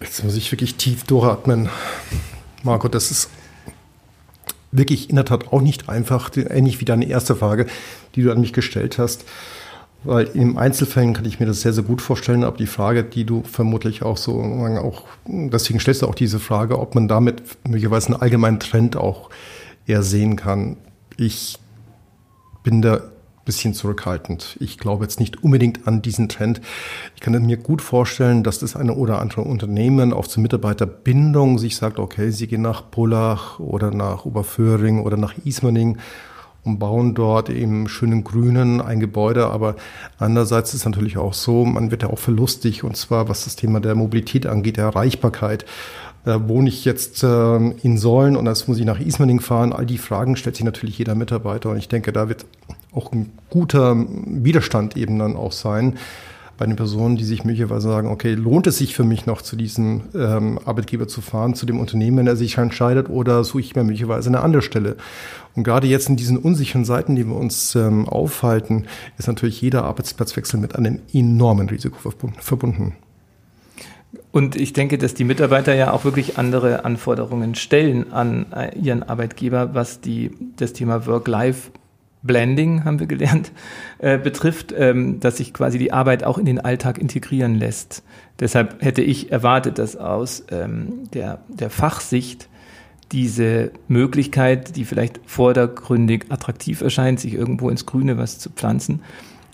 Jetzt 0.00 0.24
muss 0.24 0.34
ich 0.36 0.50
wirklich 0.50 0.76
tief 0.76 1.04
durchatmen. 1.04 1.68
Marco, 2.62 2.88
das 2.88 3.10
ist 3.10 3.30
wirklich 4.72 5.10
in 5.10 5.16
der 5.16 5.24
Tat 5.24 5.52
auch 5.52 5.60
nicht 5.60 5.88
einfach, 5.88 6.30
ähnlich 6.36 6.80
wie 6.80 6.84
deine 6.84 7.06
erste 7.06 7.36
Frage, 7.36 7.66
die 8.14 8.22
du 8.22 8.32
an 8.32 8.40
mich 8.40 8.52
gestellt 8.52 8.98
hast. 8.98 9.24
Weil 10.02 10.28
im 10.28 10.56
Einzelfällen 10.56 11.12
kann 11.12 11.26
ich 11.26 11.40
mir 11.40 11.46
das 11.46 11.60
sehr, 11.60 11.74
sehr 11.74 11.84
gut 11.84 12.00
vorstellen, 12.00 12.42
aber 12.42 12.56
die 12.56 12.66
Frage, 12.66 13.04
die 13.04 13.24
du 13.24 13.42
vermutlich 13.42 14.02
auch 14.02 14.16
so, 14.16 14.40
auch, 14.40 15.04
deswegen 15.26 15.78
stellst 15.78 16.00
du 16.00 16.06
auch 16.06 16.14
diese 16.14 16.40
Frage, 16.40 16.78
ob 16.78 16.94
man 16.94 17.06
damit 17.06 17.42
möglicherweise 17.64 18.08
einen 18.08 18.22
allgemeinen 18.22 18.60
Trend 18.60 18.96
auch 18.96 19.28
eher 19.86 20.02
sehen 20.02 20.36
kann. 20.36 20.78
Ich 21.18 21.58
bin 22.62 22.80
da 22.80 23.02
bisschen 23.50 23.74
zurückhaltend. 23.74 24.56
Ich 24.60 24.78
glaube 24.78 25.02
jetzt 25.02 25.18
nicht 25.18 25.42
unbedingt 25.42 25.88
an 25.88 26.02
diesen 26.02 26.28
Trend. 26.28 26.60
Ich 27.16 27.20
kann 27.20 27.32
mir 27.44 27.56
gut 27.56 27.82
vorstellen, 27.82 28.44
dass 28.44 28.60
das 28.60 28.76
eine 28.76 28.94
oder 28.94 29.20
andere 29.20 29.40
Unternehmen 29.40 30.12
auch 30.12 30.28
zur 30.28 30.40
Mitarbeiterbindung 30.40 31.58
sich 31.58 31.74
sagt, 31.74 31.98
okay, 31.98 32.30
sie 32.30 32.46
gehen 32.46 32.62
nach 32.62 32.92
Pullach 32.92 33.58
oder 33.58 33.90
nach 33.90 34.24
Oberföhring 34.24 35.00
oder 35.00 35.16
nach 35.16 35.34
Ismaning 35.44 35.98
und 36.62 36.78
bauen 36.78 37.14
dort 37.14 37.48
im 37.48 37.88
schönen 37.88 38.22
Grünen 38.22 38.80
ein 38.80 39.00
Gebäude. 39.00 39.48
Aber 39.48 39.74
andererseits 40.18 40.72
ist 40.72 40.84
natürlich 40.84 41.18
auch 41.18 41.34
so, 41.34 41.64
man 41.64 41.90
wird 41.90 42.02
ja 42.04 42.10
auch 42.10 42.18
verlustig 42.20 42.84
und 42.84 42.96
zwar 42.96 43.28
was 43.28 43.42
das 43.42 43.56
Thema 43.56 43.80
der 43.80 43.96
Mobilität 43.96 44.46
angeht, 44.46 44.76
der 44.76 44.84
Erreichbarkeit. 44.84 45.64
Da 46.24 46.48
wohne 46.48 46.68
ich 46.68 46.84
jetzt 46.84 47.24
äh, 47.24 47.56
in 47.56 47.98
Säulen 47.98 48.36
und 48.36 48.46
jetzt 48.46 48.68
muss 48.68 48.78
ich 48.78 48.84
nach 48.84 49.00
Ismaning 49.00 49.40
fahren. 49.40 49.72
All 49.72 49.86
die 49.86 49.98
Fragen 49.98 50.36
stellt 50.36 50.54
sich 50.54 50.64
natürlich 50.64 50.98
jeder 50.98 51.16
Mitarbeiter 51.16 51.70
und 51.70 51.78
ich 51.78 51.88
denke, 51.88 52.12
da 52.12 52.28
wird 52.28 52.46
auch 52.92 53.12
ein 53.12 53.30
guter 53.50 53.96
Widerstand 53.96 54.96
eben 54.96 55.18
dann 55.18 55.36
auch 55.36 55.52
sein 55.52 55.96
bei 56.60 56.66
den 56.66 56.76
Personen, 56.76 57.16
die 57.16 57.24
sich 57.24 57.42
möglicherweise 57.44 57.88
sagen, 57.88 58.08
okay, 58.08 58.34
lohnt 58.34 58.66
es 58.66 58.76
sich 58.76 58.94
für 58.94 59.02
mich 59.02 59.24
noch 59.24 59.40
zu 59.40 59.56
diesem 59.56 60.02
ähm, 60.14 60.58
Arbeitgeber 60.62 61.08
zu 61.08 61.22
fahren, 61.22 61.54
zu 61.54 61.64
dem 61.64 61.80
Unternehmen, 61.80 62.18
wenn 62.18 62.26
er 62.26 62.36
sich 62.36 62.58
entscheidet, 62.58 63.08
oder 63.08 63.44
suche 63.44 63.60
ich 63.60 63.74
mir 63.74 63.82
möglicherweise 63.82 64.28
eine 64.28 64.40
andere 64.40 64.60
Stelle? 64.60 64.96
Und 65.56 65.64
gerade 65.64 65.86
jetzt 65.86 66.10
in 66.10 66.16
diesen 66.16 66.36
unsicheren 66.36 66.84
Seiten, 66.84 67.16
die 67.16 67.26
wir 67.26 67.34
uns 67.34 67.74
ähm, 67.76 68.06
aufhalten, 68.06 68.84
ist 69.16 69.26
natürlich 69.26 69.62
jeder 69.62 69.84
Arbeitsplatzwechsel 69.84 70.60
mit 70.60 70.76
einem 70.76 70.98
enormen 71.14 71.70
Risiko 71.70 71.96
verbunden. 72.38 72.92
Und 74.30 74.54
ich 74.54 74.74
denke, 74.74 74.98
dass 74.98 75.14
die 75.14 75.24
Mitarbeiter 75.24 75.74
ja 75.74 75.92
auch 75.92 76.04
wirklich 76.04 76.36
andere 76.36 76.84
Anforderungen 76.84 77.54
stellen 77.54 78.12
an 78.12 78.52
äh, 78.52 78.78
ihren 78.78 79.02
Arbeitgeber, 79.02 79.74
was 79.74 80.02
die, 80.02 80.30
das 80.56 80.74
Thema 80.74 81.06
Work-Life 81.06 81.70
Blending, 82.22 82.84
haben 82.84 83.00
wir 83.00 83.06
gelernt, 83.06 83.52
äh, 83.98 84.18
betrifft, 84.18 84.74
ähm, 84.76 85.20
dass 85.20 85.38
sich 85.38 85.52
quasi 85.52 85.78
die 85.78 85.92
Arbeit 85.92 86.24
auch 86.24 86.38
in 86.38 86.44
den 86.44 86.60
Alltag 86.60 86.98
integrieren 86.98 87.54
lässt. 87.54 88.02
Deshalb 88.38 88.82
hätte 88.82 89.02
ich 89.02 89.32
erwartet, 89.32 89.78
dass 89.78 89.96
aus 89.96 90.44
ähm, 90.50 91.10
der, 91.12 91.40
der 91.48 91.70
Fachsicht 91.70 92.48
diese 93.12 93.72
Möglichkeit, 93.88 94.76
die 94.76 94.84
vielleicht 94.84 95.20
vordergründig 95.26 96.26
attraktiv 96.28 96.80
erscheint, 96.80 97.20
sich 97.20 97.34
irgendwo 97.34 97.68
ins 97.68 97.86
Grüne 97.86 98.18
was 98.18 98.38
zu 98.38 98.50
pflanzen, 98.50 99.00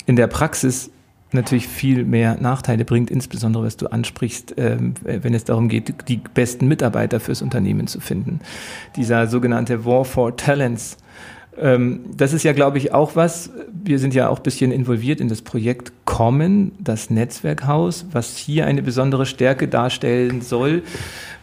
in 0.04 0.16
der 0.16 0.26
Praxis 0.26 0.90
natürlich 1.32 1.66
viel 1.66 2.04
mehr 2.04 2.37
Nachteile 2.40 2.85
bringt, 2.85 3.11
insbesondere 3.11 3.64
was 3.64 3.76
du 3.76 3.88
ansprichst, 3.88 4.54
ähm, 4.56 4.94
wenn 5.02 5.35
es 5.35 5.44
darum 5.44 5.68
geht, 5.68 6.08
die 6.08 6.18
besten 6.18 6.68
Mitarbeiter 6.68 7.18
fürs 7.20 7.42
Unternehmen 7.42 7.87
zu 7.87 8.00
finden. 8.00 8.40
Dieser 8.96 9.26
sogenannte 9.26 9.85
War 9.85 10.04
for 10.04 10.37
Talents, 10.37 10.99
das 11.56 12.32
ist 12.32 12.42
ja, 12.42 12.52
glaube 12.52 12.78
ich, 12.78 12.92
auch 12.92 13.16
was. 13.16 13.50
Wir 13.72 13.98
sind 13.98 14.14
ja 14.14 14.28
auch 14.28 14.38
ein 14.38 14.42
bisschen 14.42 14.72
involviert 14.72 15.20
in 15.20 15.28
das 15.28 15.42
Projekt 15.42 15.92
Common, 16.04 16.72
das 16.78 17.08
Netzwerkhaus, 17.08 18.06
was 18.12 18.36
hier 18.36 18.66
eine 18.66 18.82
besondere 18.82 19.26
Stärke 19.26 19.68
darstellen 19.68 20.42
soll. 20.42 20.82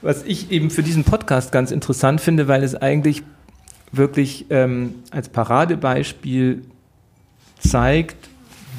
Was 0.02 0.24
ich 0.24 0.52
eben 0.52 0.70
für 0.70 0.84
diesen 0.84 1.04
Podcast 1.04 1.52
ganz 1.52 1.72
interessant 1.72 2.22
finde, 2.22 2.48
weil 2.48 2.64
es 2.64 2.76
eigentlich 2.76 3.24
wirklich 3.92 4.46
ähm, 4.50 4.96
als 5.12 5.30
Paradebeispiel 5.30 6.64
zeigt, 7.60 8.30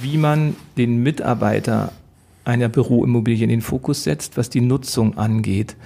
wie 0.03 0.19
man 0.19 0.55
den 0.77 1.03
Mitarbeiter 1.03 1.93
einer 2.45 2.69
Büroimmobilie 2.69 3.45
in 3.45 3.51
den 3.51 3.63
Fokus 3.63 4.05
setzt, 4.05 4.37
was 4.37 4.51
die 4.51 4.61
Nutzung 4.61 5.17
angeht. 5.17 5.77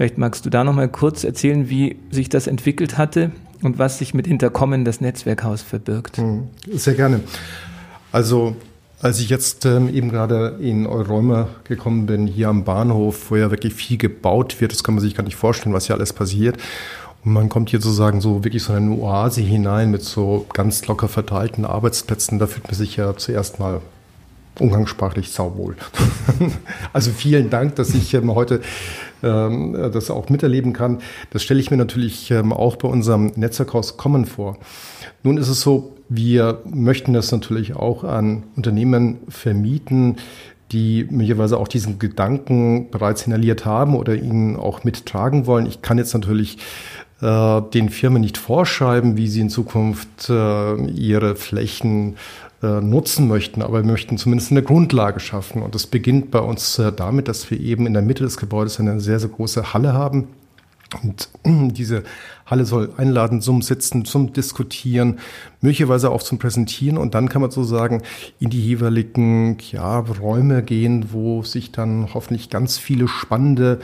Vielleicht 0.00 0.16
magst 0.16 0.46
du 0.46 0.48
da 0.48 0.64
noch 0.64 0.72
mal 0.72 0.88
kurz 0.88 1.24
erzählen, 1.24 1.68
wie 1.68 1.98
sich 2.10 2.30
das 2.30 2.46
entwickelt 2.46 2.96
hatte 2.96 3.32
und 3.62 3.78
was 3.78 3.98
sich 3.98 4.14
mit 4.14 4.26
Interkommen 4.26 4.86
das 4.86 5.02
Netzwerkhaus 5.02 5.60
verbirgt. 5.60 6.16
Hm, 6.16 6.44
sehr 6.72 6.94
gerne. 6.94 7.20
Also 8.10 8.56
als 9.02 9.20
ich 9.20 9.28
jetzt 9.28 9.66
ähm, 9.66 9.94
eben 9.94 10.08
gerade 10.08 10.56
in 10.58 10.86
eure 10.86 11.06
Räume 11.06 11.48
gekommen 11.64 12.06
bin, 12.06 12.26
hier 12.26 12.48
am 12.48 12.64
Bahnhof, 12.64 13.30
wo 13.30 13.36
ja 13.36 13.50
wirklich 13.50 13.74
viel 13.74 13.98
gebaut 13.98 14.58
wird, 14.62 14.72
das 14.72 14.82
kann 14.82 14.94
man 14.94 15.02
sich 15.02 15.14
gar 15.14 15.24
nicht 15.24 15.36
vorstellen, 15.36 15.74
was 15.74 15.88
hier 15.88 15.96
alles 15.96 16.14
passiert. 16.14 16.56
Und 17.22 17.34
man 17.34 17.50
kommt 17.50 17.68
hier 17.68 17.82
sozusagen 17.82 18.22
so 18.22 18.42
wirklich 18.42 18.62
so 18.62 18.72
eine 18.72 18.92
Oase 18.92 19.42
hinein 19.42 19.90
mit 19.90 20.00
so 20.00 20.46
ganz 20.54 20.86
locker 20.86 21.08
verteilten 21.08 21.66
Arbeitsplätzen. 21.66 22.38
Da 22.38 22.46
fühlt 22.46 22.64
man 22.64 22.74
sich 22.74 22.96
ja 22.96 23.18
zuerst 23.18 23.58
mal 23.58 23.82
umgangssprachlich 24.58 25.30
sauwohl. 25.30 25.76
also 26.94 27.10
vielen 27.10 27.50
Dank, 27.50 27.74
dass 27.76 27.94
ich 27.94 28.14
ähm, 28.14 28.34
heute 28.34 28.62
ähm, 29.22 29.72
das 29.92 30.10
auch 30.10 30.28
miterleben 30.28 30.72
kann. 30.72 30.98
Das 31.30 31.42
stelle 31.42 31.60
ich 31.60 31.70
mir 31.70 31.76
natürlich 31.76 32.30
ähm, 32.30 32.52
auch 32.52 32.76
bei 32.76 32.88
unserem 32.88 33.32
Netzwerkhaus 33.36 33.96
Common 33.96 34.26
vor. 34.26 34.58
Nun 35.22 35.36
ist 35.36 35.48
es 35.48 35.60
so, 35.60 35.96
wir 36.08 36.62
möchten 36.64 37.12
das 37.12 37.30
natürlich 37.30 37.76
auch 37.76 38.04
an 38.04 38.44
Unternehmen 38.56 39.18
vermieten, 39.28 40.16
die 40.72 41.06
möglicherweise 41.10 41.58
auch 41.58 41.68
diesen 41.68 41.98
Gedanken 41.98 42.90
bereits 42.90 43.26
inhaliert 43.26 43.64
haben 43.64 43.96
oder 43.96 44.14
ihn 44.14 44.56
auch 44.56 44.84
mittragen 44.84 45.46
wollen. 45.46 45.66
Ich 45.66 45.82
kann 45.82 45.98
jetzt 45.98 46.14
natürlich 46.14 46.58
äh, 47.20 47.62
den 47.74 47.90
Firmen 47.90 48.20
nicht 48.20 48.38
vorschreiben, 48.38 49.16
wie 49.16 49.28
sie 49.28 49.40
in 49.40 49.50
Zukunft 49.50 50.30
äh, 50.30 50.76
ihre 50.86 51.36
Flächen 51.36 52.16
äh, 52.62 52.80
nutzen 52.80 53.26
möchten, 53.26 53.62
aber 53.62 53.82
wir 53.82 53.90
möchten 53.90 54.18
zumindest 54.18 54.50
eine 54.50 54.62
Grundlage 54.62 55.18
schaffen. 55.18 55.62
Und 55.62 55.74
das 55.74 55.86
beginnt 55.86 56.30
bei 56.30 56.40
uns 56.40 56.78
äh, 56.78 56.92
damit, 56.92 57.28
dass 57.28 57.50
wir 57.50 57.58
eben 57.58 57.86
in 57.86 57.94
der 57.94 58.02
Mitte 58.02 58.22
des 58.22 58.36
Gebäudes 58.36 58.78
eine 58.78 59.00
sehr, 59.00 59.18
sehr 59.18 59.30
große 59.30 59.72
Halle 59.72 59.94
haben. 59.94 60.28
Und 61.02 61.28
diese 61.44 62.02
Halle 62.46 62.64
soll 62.64 62.90
einladen 62.96 63.40
zum 63.40 63.62
Sitzen, 63.62 64.04
zum 64.04 64.32
Diskutieren, 64.32 65.20
möglicherweise 65.60 66.10
auch 66.10 66.22
zum 66.22 66.38
Präsentieren. 66.38 66.98
Und 66.98 67.14
dann 67.14 67.28
kann 67.28 67.40
man 67.40 67.50
sozusagen 67.50 68.02
in 68.40 68.50
die 68.50 68.60
jeweiligen 68.60 69.56
ja, 69.72 70.00
Räume 70.00 70.62
gehen, 70.62 71.12
wo 71.12 71.42
sich 71.42 71.72
dann 71.72 72.12
hoffentlich 72.12 72.50
ganz 72.50 72.76
viele 72.76 73.08
spannende 73.08 73.78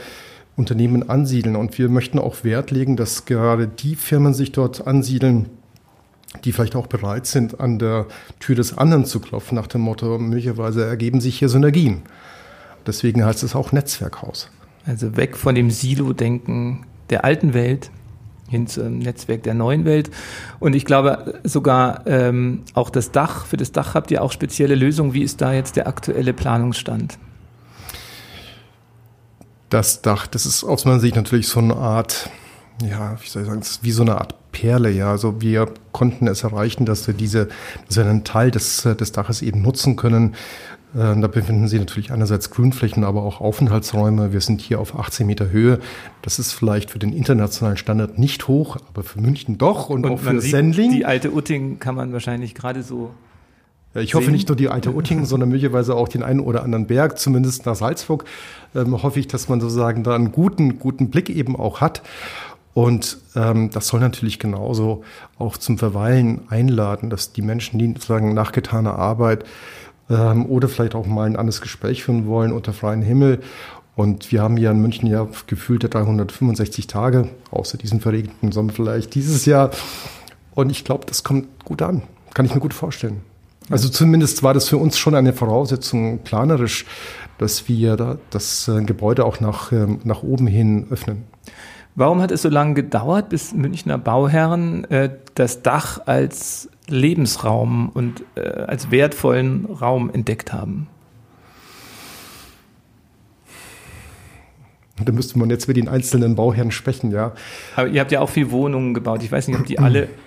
Unternehmen 0.55 1.09
ansiedeln. 1.09 1.55
Und 1.55 1.77
wir 1.77 1.89
möchten 1.89 2.19
auch 2.19 2.43
Wert 2.43 2.71
legen, 2.71 2.95
dass 2.97 3.25
gerade 3.25 3.67
die 3.67 3.95
Firmen 3.95 4.33
sich 4.33 4.51
dort 4.51 4.85
ansiedeln, 4.85 5.47
die 6.43 6.51
vielleicht 6.51 6.75
auch 6.75 6.87
bereit 6.87 7.25
sind, 7.25 7.59
an 7.59 7.79
der 7.79 8.05
Tür 8.39 8.55
des 8.55 8.77
anderen 8.77 9.05
zu 9.05 9.19
klopfen, 9.19 9.55
nach 9.55 9.67
dem 9.67 9.81
Motto, 9.81 10.17
möglicherweise 10.17 10.85
ergeben 10.85 11.21
sich 11.21 11.39
hier 11.39 11.49
Synergien. 11.49 12.03
Deswegen 12.85 13.25
heißt 13.25 13.43
es 13.43 13.55
auch 13.55 13.71
Netzwerkhaus. 13.71 14.49
Also 14.85 15.17
weg 15.17 15.35
von 15.35 15.55
dem 15.55 15.69
Silo-Denken 15.69 16.85
der 17.09 17.25
alten 17.25 17.53
Welt 17.53 17.91
hin 18.49 18.67
zum 18.67 18.99
Netzwerk 18.99 19.43
der 19.43 19.53
neuen 19.53 19.85
Welt. 19.85 20.09
Und 20.59 20.73
ich 20.73 20.85
glaube 20.85 21.39
sogar 21.43 22.07
ähm, 22.07 22.63
auch 22.73 22.89
das 22.89 23.11
Dach, 23.11 23.45
für 23.45 23.57
das 23.57 23.71
Dach 23.71 23.93
habt 23.93 24.11
ihr 24.11 24.23
auch 24.23 24.31
spezielle 24.31 24.75
Lösungen. 24.75 25.13
Wie 25.13 25.23
ist 25.23 25.41
da 25.41 25.53
jetzt 25.53 25.75
der 25.75 25.87
aktuelle 25.87 26.33
Planungsstand? 26.33 27.17
Das 29.69 30.01
Dach, 30.01 30.27
das 30.27 30.45
ist 30.45 30.63
aus 30.63 30.85
meiner 30.85 31.01
Sicht 31.01 31.15
natürlich 31.15 31.49
so 31.49 31.59
eine 31.59 31.75
Art, 31.75 32.29
ja, 32.81 33.17
wie 33.21 33.27
soll 33.27 33.41
ich 33.41 33.49
sagen, 33.49 33.61
wie 33.81 33.91
so 33.91 34.03
eine 34.03 34.17
Art 34.17 34.35
Perle, 34.51 34.91
ja. 34.91 35.11
Also 35.11 35.41
wir 35.41 35.69
konnten 35.91 36.27
es 36.27 36.43
erreichen, 36.43 36.85
dass 36.85 37.07
wir 37.07 37.13
diese, 37.13 37.49
dass 37.87 37.97
wir 37.97 38.05
einen 38.05 38.23
Teil 38.23 38.51
des, 38.51 38.83
des 38.83 39.11
Daches 39.11 39.41
eben 39.41 39.61
nutzen 39.61 39.95
können 39.95 40.35
äh, 40.95 41.19
da 41.19 41.27
befinden 41.27 41.67
sich 41.67 41.79
natürlich 41.79 42.11
einerseits 42.11 42.49
Grünflächen, 42.49 43.03
aber 43.03 43.23
auch 43.23 43.41
Aufenthaltsräume. 43.41 44.31
Wir 44.31 44.41
sind 44.41 44.61
hier 44.61 44.79
auf 44.79 44.97
18 44.97 45.27
Meter 45.27 45.49
Höhe. 45.49 45.79
Das 46.21 46.39
ist 46.39 46.53
vielleicht 46.53 46.91
für 46.91 46.99
den 46.99 47.13
internationalen 47.13 47.77
Standard 47.77 48.17
nicht 48.17 48.47
hoch, 48.47 48.77
aber 48.89 49.03
für 49.03 49.19
München 49.19 49.57
doch 49.57 49.89
und, 49.89 50.05
und 50.05 50.11
auch 50.13 50.19
für 50.19 50.39
Sendling. 50.39 50.91
Die 50.91 51.05
alte 51.05 51.31
Utting 51.31 51.79
kann 51.79 51.95
man 51.95 52.13
wahrscheinlich 52.13 52.55
gerade 52.55 52.83
so. 52.83 53.11
Ich 53.93 54.13
hoffe 54.13 54.29
nicht 54.31 54.47
nur 54.47 54.55
die 54.55 54.69
alte 54.69 54.93
Utting, 54.93 55.25
sondern 55.25 55.49
möglicherweise 55.49 55.95
auch 55.95 56.07
den 56.07 56.23
einen 56.23 56.39
oder 56.39 56.63
anderen 56.63 56.87
Berg, 56.87 57.17
zumindest 57.17 57.65
nach 57.65 57.75
Salzburg. 57.75 58.25
Ähm, 58.75 59.01
hoffe 59.01 59.19
ich, 59.19 59.27
dass 59.27 59.49
man 59.49 59.59
sozusagen 59.59 60.03
da 60.03 60.15
einen 60.15 60.31
guten, 60.31 60.79
guten 60.79 61.09
Blick 61.09 61.29
eben 61.29 61.55
auch 61.55 61.81
hat. 61.81 62.01
Und 62.77 63.17
ähm, 63.35 63.71
das 63.71 63.87
soll 63.87 63.99
natürlich 64.01 64.37
genauso 64.37 65.03
auch 65.39 65.57
zum 65.57 65.79
Verweilen 65.79 66.41
einladen, 66.49 67.09
dass 67.09 67.33
die 67.33 67.41
Menschen, 67.41 67.79
die 67.79 67.87
sozusagen 67.87 68.35
nach 68.35 68.51
getaner 68.51 68.99
Arbeit 68.99 69.45
ähm, 70.11 70.45
oder 70.45 70.69
vielleicht 70.69 70.93
auch 70.93 71.07
mal 71.07 71.25
ein 71.25 71.37
anderes 71.37 71.59
Gespräch 71.59 72.03
führen 72.03 72.27
wollen 72.27 72.51
unter 72.51 72.73
freiem 72.73 73.01
Himmel. 73.01 73.41
Und 73.95 74.31
wir 74.31 74.43
haben 74.43 74.57
hier 74.57 74.69
in 74.69 74.79
München 74.79 75.07
ja 75.07 75.27
gefühlte 75.47 75.89
365 75.89 76.85
Tage, 76.85 77.29
außer 77.49 77.79
diesen 77.79 77.99
verregneten 77.99 78.51
Sommer 78.51 78.73
vielleicht 78.73 79.15
dieses 79.15 79.47
Jahr. 79.47 79.71
Und 80.53 80.69
ich 80.69 80.83
glaube, 80.83 81.07
das 81.07 81.23
kommt 81.23 81.65
gut 81.65 81.81
an. 81.81 82.03
Kann 82.35 82.45
ich 82.45 82.53
mir 82.53 82.61
gut 82.61 82.75
vorstellen. 82.75 83.21
Also 83.71 83.89
zumindest 83.89 84.43
war 84.43 84.53
das 84.53 84.69
für 84.69 84.77
uns 84.77 84.99
schon 84.99 85.15
eine 85.15 85.33
Voraussetzung 85.33 86.19
planerisch, 86.19 86.85
dass 87.39 87.67
wir 87.67 87.95
da 87.95 88.19
das 88.29 88.67
äh, 88.67 88.83
Gebäude 88.83 89.25
auch 89.25 89.39
nach, 89.39 89.71
ähm, 89.71 89.99
nach 90.03 90.21
oben 90.21 90.45
hin 90.45 90.85
öffnen. 90.91 91.23
Warum 91.97 92.21
hat 92.21 92.29
es 92.29 92.43
so 92.43 92.49
lange 92.49 92.75
gedauert, 92.75 93.29
bis 93.29 93.55
Münchner 93.55 93.97
Bauherren 93.97 94.83
äh, 94.91 95.09
das 95.33 95.63
Dach 95.63 95.99
als 96.05 96.69
Lebensraum 96.87 97.89
und 97.89 98.23
äh, 98.35 98.41
als 98.41 98.91
wertvollen 98.91 99.65
Raum 99.65 100.11
entdeckt 100.13 100.53
haben? 100.53 100.89
Da 105.03 105.11
müsste 105.11 105.39
man 105.39 105.49
jetzt 105.49 105.67
mit 105.67 105.75
den 105.75 105.87
einzelnen 105.87 106.35
Bauherren 106.35 106.69
sprechen, 106.69 107.09
ja. 107.09 107.31
Aber 107.75 107.87
ihr 107.87 107.99
habt 107.99 108.11
ja 108.11 108.19
auch 108.19 108.29
viel 108.29 108.51
Wohnungen 108.51 108.93
gebaut. 108.93 109.23
Ich 109.23 109.31
weiß 109.31 109.47
nicht, 109.47 109.59
ob 109.59 109.65
die 109.65 109.79
alle 109.79 110.07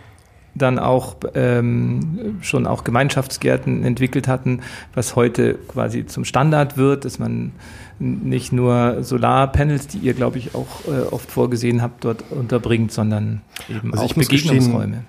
dann 0.54 0.78
auch 0.78 1.16
ähm, 1.34 2.38
schon 2.40 2.66
auch 2.66 2.84
Gemeinschaftsgärten 2.84 3.84
entwickelt 3.84 4.28
hatten, 4.28 4.60
was 4.94 5.16
heute 5.16 5.54
quasi 5.68 6.06
zum 6.06 6.24
Standard 6.24 6.76
wird, 6.76 7.04
dass 7.04 7.18
man 7.18 7.52
nicht 7.98 8.52
nur 8.52 9.02
Solarpanels, 9.02 9.86
die 9.86 9.98
ihr, 9.98 10.14
glaube 10.14 10.38
ich, 10.38 10.54
auch 10.54 10.86
äh, 10.88 11.02
oft 11.10 11.30
vorgesehen 11.30 11.82
habt, 11.82 12.04
dort 12.04 12.24
unterbringt, 12.30 12.92
sondern 12.92 13.42
eben 13.68 13.92
also 13.92 14.04
auch 14.04 14.14
Begegnungsräume. 14.14 15.02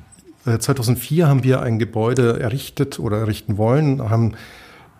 Gestehen, 0.43 0.59
2004 0.59 1.27
haben 1.27 1.43
wir 1.43 1.61
ein 1.61 1.79
Gebäude 1.79 2.39
errichtet 2.39 2.99
oder 2.99 3.19
errichten 3.19 3.57
wollen, 3.57 4.09
haben 4.09 4.33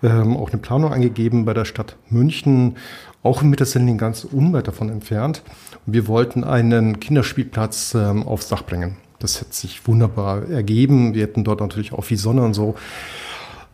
ähm, 0.04 0.38
auch 0.38 0.52
eine 0.52 0.60
Planung 0.60 0.94
angegeben 0.94 1.46
bei 1.46 1.54
der 1.54 1.66
Stadt 1.66 1.98
München, 2.10 2.78
auch 3.24 3.42
im 3.42 3.50
Mittersendling 3.50 3.98
ganz 3.98 4.24
unweit 4.24 4.68
davon 4.68 4.90
entfernt. 4.90 5.44
wir 5.86 6.08
wollten 6.08 6.44
einen 6.44 7.00
Kinderspielplatz 7.00 7.96
ähm, 7.96 8.24
aufs 8.28 8.48
Dach 8.48 8.64
bringen. 8.64 8.98
Das 9.22 9.42
hat 9.42 9.54
sich 9.54 9.88
wunderbar 9.88 10.50
ergeben. 10.50 11.14
Wir 11.14 11.24
hätten 11.24 11.44
dort 11.44 11.62
natürlich 11.62 11.94
auch 11.94 12.04
viel 12.04 12.18
Sonne 12.18 12.44
und 12.44 12.54
so. 12.54 12.76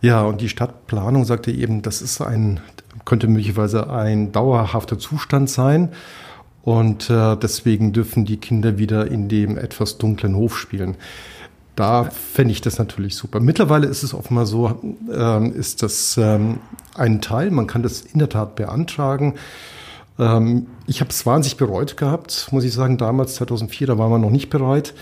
Ja, 0.01 0.23
und 0.23 0.41
die 0.41 0.49
Stadtplanung 0.49 1.25
sagte 1.25 1.51
eben, 1.51 1.81
das 1.81 2.01
ist 2.01 2.21
ein, 2.21 2.59
könnte 3.05 3.27
möglicherweise 3.27 3.89
ein 3.89 4.31
dauerhafter 4.31 4.99
Zustand 4.99 5.49
sein. 5.49 5.89
Und 6.63 7.09
äh, 7.09 7.37
deswegen 7.37 7.93
dürfen 7.93 8.25
die 8.25 8.37
Kinder 8.37 8.77
wieder 8.77 9.09
in 9.09 9.29
dem 9.29 9.57
etwas 9.57 9.97
dunklen 9.97 10.35
Hof 10.35 10.57
spielen. 10.57 10.97
Da 11.77 12.05
fände 12.05 12.51
ich 12.51 12.61
das 12.61 12.79
natürlich 12.79 13.15
super. 13.15 13.39
Mittlerweile 13.39 13.87
ist 13.87 14.03
es 14.03 14.13
offenbar 14.13 14.45
so, 14.47 14.81
ähm, 15.13 15.53
ist 15.53 15.83
das 15.83 16.17
ähm, 16.17 16.57
ein 16.95 17.21
Teil, 17.21 17.51
man 17.51 17.67
kann 17.67 17.83
das 17.83 18.01
in 18.01 18.19
der 18.19 18.29
Tat 18.29 18.55
beantragen. 18.55 19.35
Ähm, 20.17 20.65
ich 20.87 21.01
habe 21.01 21.11
es 21.11 21.25
wahnsinnig 21.25 21.57
bereut 21.57 21.95
gehabt, 21.95 22.49
muss 22.51 22.63
ich 22.63 22.73
sagen, 22.73 22.97
damals 22.97 23.35
2004, 23.35 23.87
da 23.87 23.97
waren 23.97 24.11
wir 24.11 24.17
noch 24.17 24.31
nicht 24.31 24.49
bereit. 24.49 24.93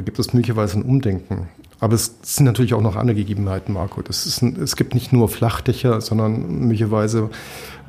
Da 0.00 0.04
gibt 0.04 0.18
es 0.18 0.32
möglicherweise 0.32 0.78
ein 0.78 0.82
Umdenken. 0.82 1.48
Aber 1.78 1.92
es 1.92 2.14
sind 2.22 2.46
natürlich 2.46 2.72
auch 2.72 2.80
noch 2.80 2.96
andere 2.96 3.16
Gegebenheiten, 3.16 3.74
Marco. 3.74 4.00
Ein, 4.00 4.56
es 4.62 4.74
gibt 4.74 4.94
nicht 4.94 5.12
nur 5.12 5.28
Flachdächer, 5.28 6.00
sondern 6.00 6.60
möglicherweise 6.60 7.28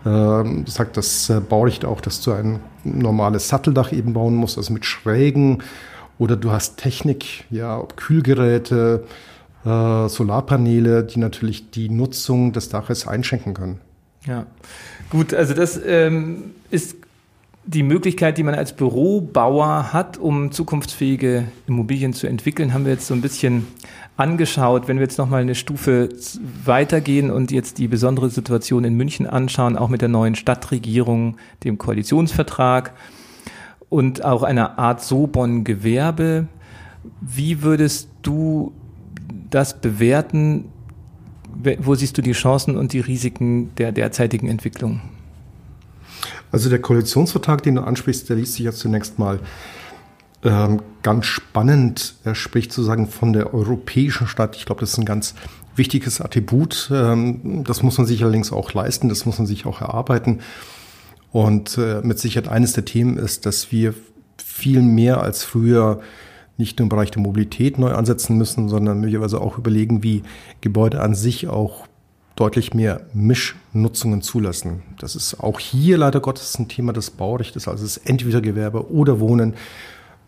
äh, 0.03 0.43
sagt 0.65 0.97
das 0.97 1.29
äh, 1.29 1.39
Baurecht 1.39 1.85
auch, 1.85 2.01
dass 2.01 2.19
du 2.19 2.33
ein 2.33 2.59
normales 2.83 3.47
Satteldach 3.47 3.93
eben 3.93 4.11
bauen 4.11 4.35
musst, 4.35 4.57
also 4.57 4.73
mit 4.73 4.83
Schrägen. 4.83 5.63
Oder 6.19 6.35
du 6.35 6.51
hast 6.51 6.75
Technik, 6.75 7.45
ja, 7.49 7.79
ob 7.79 7.95
Kühlgeräte, 7.95 9.05
äh, 9.63 10.09
Solarpaneele, 10.09 11.05
die 11.05 11.17
natürlich 11.17 11.71
die 11.71 11.87
Nutzung 11.87 12.51
des 12.51 12.67
Daches 12.67 13.07
einschränken 13.07 13.53
können. 13.53 13.79
Ja, 14.25 14.47
gut, 15.09 15.33
also 15.33 15.53
das 15.53 15.79
ähm, 15.81 16.51
ist 16.71 16.97
die 17.65 17.83
Möglichkeit, 17.83 18.37
die 18.37 18.43
man 18.43 18.55
als 18.55 18.73
Bürobauer 18.73 19.93
hat, 19.93 20.17
um 20.17 20.51
zukunftsfähige 20.51 21.45
Immobilien 21.67 22.13
zu 22.13 22.27
entwickeln, 22.27 22.73
haben 22.73 22.85
wir 22.85 22.93
jetzt 22.93 23.07
so 23.07 23.13
ein 23.13 23.21
bisschen 23.21 23.67
angeschaut. 24.17 24.87
Wenn 24.87 24.97
wir 24.97 25.03
jetzt 25.03 25.17
nochmal 25.17 25.41
eine 25.41 25.55
Stufe 25.55 26.09
weitergehen 26.65 27.29
und 27.29 27.51
jetzt 27.51 27.77
die 27.77 27.87
besondere 27.87 28.29
Situation 28.29 28.83
in 28.83 28.95
München 28.95 29.27
anschauen, 29.27 29.77
auch 29.77 29.89
mit 29.89 30.01
der 30.01 30.09
neuen 30.09 30.35
Stadtregierung, 30.35 31.37
dem 31.63 31.77
Koalitionsvertrag 31.77 32.93
und 33.89 34.25
auch 34.25 34.43
einer 34.43 34.79
Art 34.79 35.01
Sobon-Gewerbe, 35.01 36.47
wie 37.21 37.61
würdest 37.61 38.09
du 38.23 38.73
das 39.49 39.79
bewerten? 39.79 40.65
Wo 41.79 41.93
siehst 41.93 42.17
du 42.17 42.21
die 42.21 42.31
Chancen 42.31 42.75
und 42.75 42.93
die 42.93 43.01
Risiken 43.01 43.75
der 43.75 43.91
derzeitigen 43.91 44.47
Entwicklung? 44.47 45.01
Also 46.51 46.69
der 46.69 46.79
Koalitionsvertrag, 46.79 47.63
den 47.63 47.75
du 47.75 47.81
ansprichst, 47.81 48.29
der 48.29 48.35
liest 48.35 48.53
sich 48.53 48.65
ja 48.65 48.71
zunächst 48.71 49.19
mal 49.19 49.39
ähm, 50.43 50.81
ganz 51.03 51.25
spannend. 51.25 52.15
Er 52.23 52.35
spricht 52.35 52.73
sozusagen 52.73 53.07
von 53.07 53.33
der 53.33 53.53
europäischen 53.53 54.27
Stadt. 54.27 54.55
Ich 54.55 54.65
glaube, 54.65 54.81
das 54.81 54.91
ist 54.91 54.97
ein 54.97 55.05
ganz 55.05 55.35
wichtiges 55.75 56.19
Attribut. 56.19 56.89
Ähm, 56.93 57.63
das 57.63 57.83
muss 57.83 57.97
man 57.97 58.07
sich 58.07 58.23
allerdings 58.23 58.51
auch 58.51 58.73
leisten, 58.73 59.09
das 59.09 59.25
muss 59.25 59.37
man 59.37 59.47
sich 59.47 59.65
auch 59.65 59.81
erarbeiten. 59.81 60.41
Und 61.31 61.77
äh, 61.77 62.01
mit 62.03 62.19
Sicherheit 62.19 62.49
eines 62.49 62.73
der 62.73 62.85
Themen 62.85 63.17
ist, 63.17 63.45
dass 63.45 63.71
wir 63.71 63.93
viel 64.37 64.81
mehr 64.81 65.21
als 65.21 65.43
früher 65.43 66.01
nicht 66.57 66.77
nur 66.77 66.85
im 66.85 66.89
Bereich 66.89 67.11
der 67.11 67.21
Mobilität 67.21 67.79
neu 67.79 67.91
ansetzen 67.91 68.37
müssen, 68.37 68.67
sondern 68.67 68.99
möglicherweise 68.99 69.39
auch 69.39 69.57
überlegen, 69.57 70.03
wie 70.03 70.23
Gebäude 70.59 71.01
an 71.01 71.15
sich 71.15 71.47
auch 71.47 71.87
deutlich 72.35 72.73
mehr 72.73 73.01
Mischnutzungen 73.13 74.21
zulassen. 74.21 74.83
Das 74.99 75.15
ist 75.15 75.39
auch 75.39 75.59
hier 75.59 75.97
leider 75.97 76.19
Gottes 76.19 76.57
ein 76.57 76.67
Thema 76.67 76.93
des 76.93 77.11
Baurechts, 77.11 77.67
also 77.67 77.83
es 77.83 77.97
ist 77.97 78.09
entweder 78.09 78.41
Gewerbe 78.41 78.91
oder 78.91 79.19
Wohnen. 79.19 79.55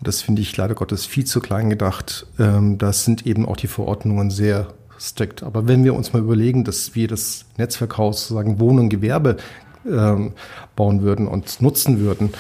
Das 0.02 0.22
finde 0.22 0.42
ich 0.42 0.56
leider 0.58 0.76
Gottes 0.76 1.06
viel 1.06 1.26
zu 1.26 1.40
klein 1.40 1.70
gedacht. 1.70 2.28
Ähm, 2.38 2.78
das 2.78 3.06
sind 3.06 3.26
eben 3.26 3.46
auch 3.46 3.56
die 3.56 3.68
Verordnungen 3.68 4.32
sehr 4.32 4.68
strikt. 5.00 5.44
Aber 5.44 5.68
wenn 5.68 5.84
wir 5.84 5.94
uns 5.94 6.14
mal 6.14 6.22
überlegen, 6.22 6.64
dass 6.64 6.96
wir 6.96 7.08
das 7.08 7.46
Netzwerkhaus 7.58 8.22
sozusagen 8.22 8.60
Wohnen 8.60 8.80
und 8.80 8.90
Gewerbe 8.90 9.38
ähm, 9.86 10.34
bauen 10.76 11.02
würden 11.02 11.28
und 11.28 11.62
nutzen 11.62 12.00
würden, 12.00 12.34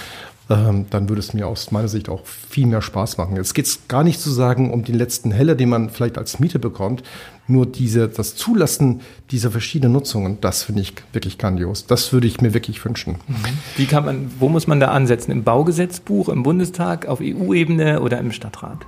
ähm, 0.49 0.85
dann 0.89 1.09
würde 1.09 1.19
es 1.19 1.33
mir 1.33 1.47
aus 1.47 1.71
meiner 1.71 1.87
Sicht 1.87 2.09
auch 2.09 2.25
viel 2.25 2.67
mehr 2.67 2.81
Spaß 2.81 3.17
machen. 3.17 3.37
Es 3.37 3.53
geht 3.53 3.87
gar 3.87 4.03
nicht 4.03 4.19
zu 4.19 4.29
sagen 4.29 4.71
um 4.71 4.83
den 4.83 4.95
letzten 4.95 5.31
Heller, 5.31 5.55
den 5.55 5.69
man 5.69 5.89
vielleicht 5.89 6.17
als 6.17 6.39
Miete 6.39 6.59
bekommt, 6.59 7.03
nur 7.47 7.65
diese, 7.65 8.07
das 8.07 8.35
Zulassen 8.35 9.01
dieser 9.31 9.51
verschiedenen 9.51 9.93
Nutzungen, 9.93 10.39
das 10.41 10.63
finde 10.63 10.81
ich 10.81 10.93
wirklich 11.11 11.37
grandios. 11.37 11.85
Das 11.85 12.13
würde 12.13 12.27
ich 12.27 12.41
mir 12.41 12.53
wirklich 12.53 12.83
wünschen. 12.83 13.15
Mhm. 13.27 13.35
Wie 13.77 13.85
kann 13.85 14.05
man, 14.05 14.31
wo 14.39 14.49
muss 14.49 14.67
man 14.67 14.79
da 14.79 14.89
ansetzen? 14.89 15.31
Im 15.31 15.43
Baugesetzbuch, 15.43 16.29
im 16.29 16.43
Bundestag, 16.43 17.05
auf 17.05 17.19
EU-Ebene 17.21 18.01
oder 18.01 18.19
im 18.19 18.31
Stadtrat? 18.31 18.85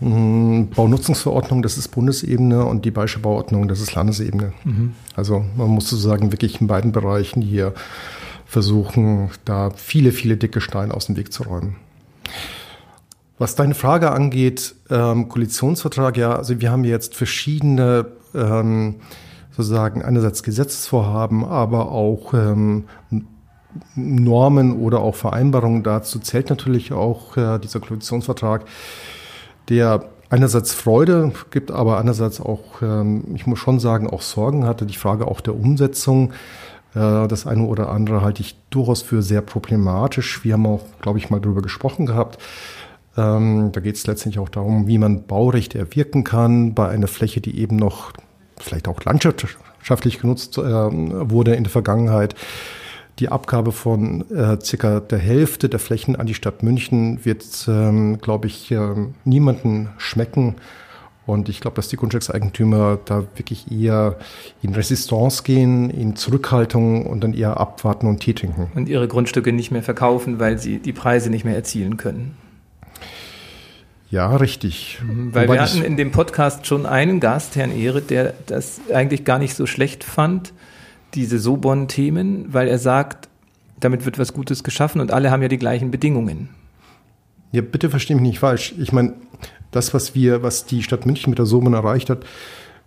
Mhm, 0.00 0.68
Baunutzungsverordnung, 0.74 1.62
das 1.62 1.78
ist 1.78 1.88
Bundesebene 1.88 2.64
und 2.66 2.84
die 2.84 2.90
Bayerische 2.90 3.20
Bauordnung, 3.20 3.66
das 3.66 3.80
ist 3.80 3.94
Landesebene. 3.94 4.52
Mhm. 4.64 4.92
Also 5.14 5.44
man 5.56 5.68
muss 5.68 5.88
sozusagen 5.88 6.32
wirklich 6.32 6.60
in 6.60 6.66
beiden 6.66 6.92
Bereichen 6.92 7.40
hier 7.40 7.72
versuchen, 8.46 9.30
da 9.44 9.70
viele, 9.70 10.12
viele 10.12 10.36
dicke 10.36 10.60
Steine 10.60 10.94
aus 10.94 11.06
dem 11.06 11.16
Weg 11.16 11.32
zu 11.32 11.42
räumen. 11.42 11.76
Was 13.38 13.54
deine 13.54 13.74
Frage 13.74 14.12
angeht, 14.12 14.74
ähm, 14.88 15.28
Koalitionsvertrag, 15.28 16.16
ja, 16.16 16.34
also 16.36 16.60
wir 16.60 16.70
haben 16.70 16.84
jetzt 16.84 17.14
verschiedene 17.14 18.06
ähm, 18.34 18.96
sozusagen 19.50 20.02
einerseits 20.02 20.42
Gesetzesvorhaben, 20.42 21.44
aber 21.44 21.90
auch 21.90 22.32
ähm, 22.32 22.84
Normen 23.94 24.78
oder 24.78 25.00
auch 25.00 25.14
Vereinbarungen 25.14 25.82
dazu 25.82 26.18
zählt 26.18 26.48
natürlich 26.48 26.92
auch 26.92 27.36
äh, 27.36 27.58
dieser 27.58 27.80
Koalitionsvertrag, 27.80 28.64
der 29.68 30.04
einerseits 30.30 30.72
Freude 30.72 31.32
gibt, 31.50 31.70
aber 31.70 31.98
andererseits 31.98 32.40
auch, 32.40 32.82
ähm, 32.82 33.24
ich 33.34 33.46
muss 33.46 33.58
schon 33.58 33.80
sagen, 33.80 34.08
auch 34.08 34.22
Sorgen 34.22 34.64
hatte. 34.64 34.86
Die 34.86 34.96
Frage 34.96 35.28
auch 35.28 35.40
der 35.40 35.54
Umsetzung. 35.54 36.32
Äh, 36.96 37.28
das 37.28 37.46
eine 37.46 37.64
oder 37.64 37.90
andere 37.90 38.22
halte 38.22 38.40
ich 38.40 38.56
durchaus 38.70 39.02
für 39.02 39.22
sehr 39.22 39.42
problematisch. 39.42 40.42
Wir 40.44 40.54
haben 40.54 40.66
auch, 40.66 40.84
glaube 41.02 41.18
ich, 41.18 41.30
mal 41.30 41.40
darüber 41.40 41.62
gesprochen 41.62 42.06
gehabt. 42.06 42.38
Ähm, 43.16 43.70
da 43.72 43.80
geht 43.80 43.96
es 43.96 44.06
letztendlich 44.06 44.40
auch 44.40 44.48
darum, 44.48 44.86
wie 44.86 44.98
man 44.98 45.26
Baurechte 45.26 45.78
erwirken 45.78 46.24
kann 46.24 46.74
bei 46.74 46.88
einer 46.88 47.06
Fläche, 47.06 47.40
die 47.40 47.58
eben 47.60 47.76
noch 47.76 48.12
vielleicht 48.58 48.88
auch 48.88 49.04
landschaftlich 49.04 50.18
genutzt 50.18 50.56
äh, 50.58 50.62
wurde 50.62 51.54
in 51.54 51.64
der 51.64 51.70
Vergangenheit. 51.70 52.34
Die 53.18 53.30
Abgabe 53.30 53.72
von 53.72 54.30
äh, 54.30 54.58
circa 54.60 55.00
der 55.00 55.18
Hälfte 55.18 55.70
der 55.70 55.78
Flächen 55.78 56.16
an 56.16 56.26
die 56.26 56.34
Stadt 56.34 56.62
München 56.62 57.24
wird, 57.24 57.44
ähm, 57.66 58.18
glaube 58.18 58.46
ich, 58.46 58.70
äh, 58.70 58.94
niemanden 59.24 59.88
schmecken. 59.96 60.56
Und 61.26 61.48
ich 61.48 61.60
glaube, 61.60 61.74
dass 61.74 61.88
die 61.88 61.96
Grundstückseigentümer 61.96 63.00
da 63.04 63.24
wirklich 63.34 63.70
eher 63.70 64.16
in 64.62 64.74
Resistance 64.74 65.42
gehen, 65.42 65.90
in 65.90 66.14
Zurückhaltung 66.14 67.04
und 67.04 67.24
dann 67.24 67.34
eher 67.34 67.58
abwarten 67.58 68.06
und 68.06 68.20
Tee 68.20 68.32
trinken. 68.32 68.70
Und 68.76 68.88
ihre 68.88 69.08
Grundstücke 69.08 69.52
nicht 69.52 69.72
mehr 69.72 69.82
verkaufen, 69.82 70.38
weil 70.38 70.58
sie 70.58 70.78
die 70.78 70.92
Preise 70.92 71.28
nicht 71.28 71.44
mehr 71.44 71.56
erzielen 71.56 71.96
können. 71.96 72.36
Ja, 74.08 74.36
richtig. 74.36 75.00
Mhm, 75.02 75.34
weil 75.34 75.48
Wobei 75.48 75.54
wir 75.54 75.62
hatten 75.62 75.82
in 75.82 75.96
dem 75.96 76.12
Podcast 76.12 76.64
schon 76.66 76.86
einen 76.86 77.18
Gast, 77.18 77.56
Herrn 77.56 77.76
Ehre, 77.76 78.02
der 78.02 78.34
das 78.46 78.80
eigentlich 78.94 79.24
gar 79.24 79.40
nicht 79.40 79.56
so 79.56 79.66
schlecht 79.66 80.04
fand, 80.04 80.52
diese 81.14 81.40
Sobon-Themen, 81.40 82.54
weil 82.54 82.68
er 82.68 82.78
sagt, 82.78 83.28
damit 83.80 84.04
wird 84.04 84.18
was 84.18 84.32
Gutes 84.32 84.62
geschaffen 84.62 85.00
und 85.00 85.12
alle 85.12 85.32
haben 85.32 85.42
ja 85.42 85.48
die 85.48 85.58
gleichen 85.58 85.90
Bedingungen. 85.90 86.50
Ja, 87.52 87.62
bitte 87.62 87.90
verstehe 87.90 88.16
mich 88.16 88.22
nicht 88.22 88.38
falsch. 88.38 88.74
Ich 88.78 88.92
meine, 88.92 89.14
das, 89.76 89.94
was 89.94 90.14
wir, 90.14 90.42
was 90.42 90.64
die 90.64 90.82
Stadt 90.82 91.06
München 91.06 91.30
mit 91.30 91.38
der 91.38 91.46
Sobon 91.46 91.74
erreicht 91.74 92.10
hat, 92.10 92.24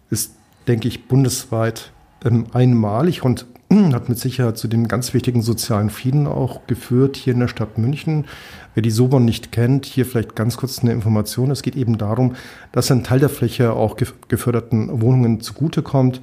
ist, 0.10 0.34
denke 0.68 0.88
ich, 0.88 1.08
bundesweit 1.08 1.92
ähm, 2.26 2.48
einmalig 2.52 3.24
und 3.24 3.46
hat 3.94 4.10
mit 4.10 4.18
Sicherheit 4.18 4.58
zu 4.58 4.68
dem 4.68 4.88
ganz 4.88 5.14
wichtigen 5.14 5.42
sozialen 5.42 5.92
Frieden 5.92 6.26
auch 6.28 6.66
geführt 6.68 7.16
hier 7.16 7.34
in 7.34 7.40
der 7.40 7.48
Stadt 7.48 7.78
München. 7.78 8.26
Wer 8.74 8.82
die 8.82 8.90
Sobon 8.90 9.24
nicht 9.24 9.52
kennt, 9.52 9.86
hier 9.86 10.06
vielleicht 10.06 10.36
ganz 10.36 10.58
kurz 10.58 10.80
eine 10.80 10.92
Information. 10.92 11.52
Es 11.52 11.62
geht 11.62 11.76
eben 11.76 11.98
darum, 11.98 12.36
dass 12.72 12.92
ein 12.92 13.04
Teil 13.04 13.20
der 13.20 13.30
Fläche 13.30 13.74
auch 13.74 13.96
geförderten 14.28 15.02
Wohnungen 15.02 15.42
zugutekommt. 15.42 16.22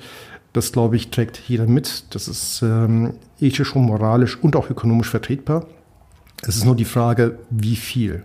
Das, 0.53 0.73
glaube 0.73 0.97
ich, 0.97 1.11
trägt 1.11 1.39
jeder 1.47 1.67
mit. 1.67 2.15
Das 2.15 2.29
ist 2.29 2.63
ähm, 2.63 3.15
ethisch 3.41 3.77
und 3.77 3.83
moralisch 3.83 4.39
und 4.43 4.57
auch 4.57 4.71
ökonomisch 4.71 5.11
vertretbar. 5.11 5.67
Es 6.43 6.57
ist 6.57 6.65
nur 6.65 6.77
die 6.77 6.85
Frage, 6.85 7.39
wie 7.51 7.77
viel. 7.77 8.25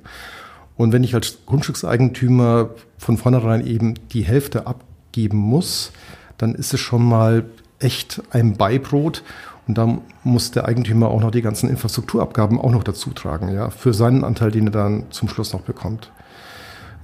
Und 0.82 0.94
wenn 0.94 1.04
ich 1.04 1.14
als 1.14 1.38
Grundstückseigentümer 1.46 2.72
von 2.98 3.16
vornherein 3.16 3.64
eben 3.68 3.94
die 4.14 4.24
Hälfte 4.24 4.66
abgeben 4.66 5.38
muss, 5.38 5.92
dann 6.40 6.56
ist 6.56 6.74
es 6.74 6.80
schon 6.80 7.08
mal 7.08 7.46
echt 7.78 8.24
ein 8.32 8.58
Beibrot. 8.58 9.22
Und 9.68 9.78
da 9.78 10.00
muss 10.24 10.50
der 10.50 10.66
Eigentümer 10.66 11.10
auch 11.10 11.22
noch 11.22 11.30
die 11.30 11.44
ganzen 11.44 11.70
Infrastrukturabgaben 11.70 12.60
auch 12.60 12.72
noch 12.72 12.84
dazu 12.84 13.12
tragen, 13.12 13.54
ja, 13.54 13.70
für 13.70 13.94
seinen 13.94 14.24
Anteil, 14.24 14.50
den 14.50 14.70
er 14.70 14.72
dann 14.72 15.04
zum 15.12 15.30
Schluss 15.30 15.54
noch 15.54 15.62
bekommt. 15.62 16.12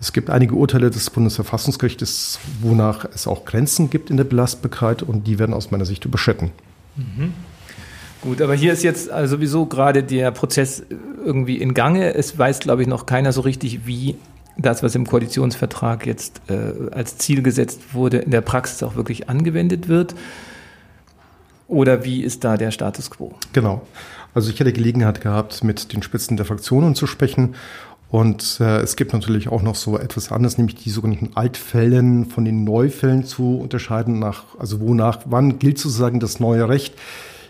Es 0.02 0.12
gibt 0.12 0.32
einige 0.32 0.56
Urteile 0.56 0.90
des 0.90 1.12
Bundesverfassungsgerichtes, 1.12 2.40
wonach 2.62 3.06
es 3.06 3.28
auch 3.28 3.46
Grenzen 3.46 3.92
gibt 3.92 4.10
in 4.10 4.18
der 4.18 4.24
Belastbarkeit 4.24 5.04
und 5.04 5.28
die 5.28 5.38
werden 5.38 5.54
aus 5.54 5.70
meiner 5.70 5.86
Sicht 5.86 6.04
überschritten. 6.04 6.50
Mhm. 6.96 7.36
Gut, 8.22 8.42
aber 8.42 8.56
hier 8.56 8.74
ist 8.74 8.84
jetzt 8.84 9.10
also 9.10 9.36
sowieso 9.36 9.66
gerade 9.66 10.04
der 10.04 10.32
Prozess 10.32 10.84
irgendwie 11.24 11.58
in 11.58 11.74
Gange. 11.74 12.14
Es 12.14 12.38
weiß, 12.38 12.60
glaube 12.60 12.82
ich, 12.82 12.88
noch 12.88 13.06
keiner 13.06 13.32
so 13.32 13.42
richtig, 13.42 13.86
wie 13.86 14.16
das, 14.58 14.82
was 14.82 14.96
im 14.96 15.06
Koalitionsvertrag 15.06 16.06
jetzt 16.08 16.42
äh, 16.50 16.92
als 16.92 17.18
Ziel 17.18 17.44
gesetzt 17.44 17.94
wurde, 17.94 18.18
in 18.18 18.32
der 18.32 18.42
Praxis 18.42 18.82
auch 18.84 18.96
wirklich 18.96 19.30
angewendet 19.30 19.88
wird. 19.88 20.16
Oder 21.68 22.04
wie 22.04 22.24
ist 22.24 22.44
da 22.44 22.58
der 22.58 22.72
Status 22.72 23.12
quo? 23.12 23.36
Genau. 23.54 23.86
Also 24.34 24.50
ich 24.50 24.60
hatte 24.60 24.74
Gelegenheit 24.74 25.22
gehabt, 25.22 25.64
mit 25.64 25.94
den 25.94 26.02
Spitzen 26.02 26.38
der 26.38 26.46
Fraktionen 26.46 26.96
zu 26.96 27.08
sprechen 27.08 27.56
und 28.10 28.60
äh, 28.62 28.80
es 28.80 28.96
gibt 28.96 29.12
natürlich 29.14 29.50
auch 29.50 29.62
noch 29.62 29.76
so 29.76 29.98
etwas 29.98 30.32
anderes, 30.32 30.58
nämlich 30.58 30.76
die 30.76 30.90
sogenannten 30.90 31.32
Altfällen 31.36 32.26
von 32.26 32.46
den 32.46 32.64
Neufällen 32.64 33.26
zu 33.26 33.58
unterscheiden, 33.58 34.20
nach, 34.20 34.44
also 34.58 34.80
wonach, 34.80 35.20
wann 35.26 35.60
gilt 35.60 35.78
sozusagen 35.78 36.20
das 36.20 36.40
neue 36.40 36.70
Recht. 36.70 36.94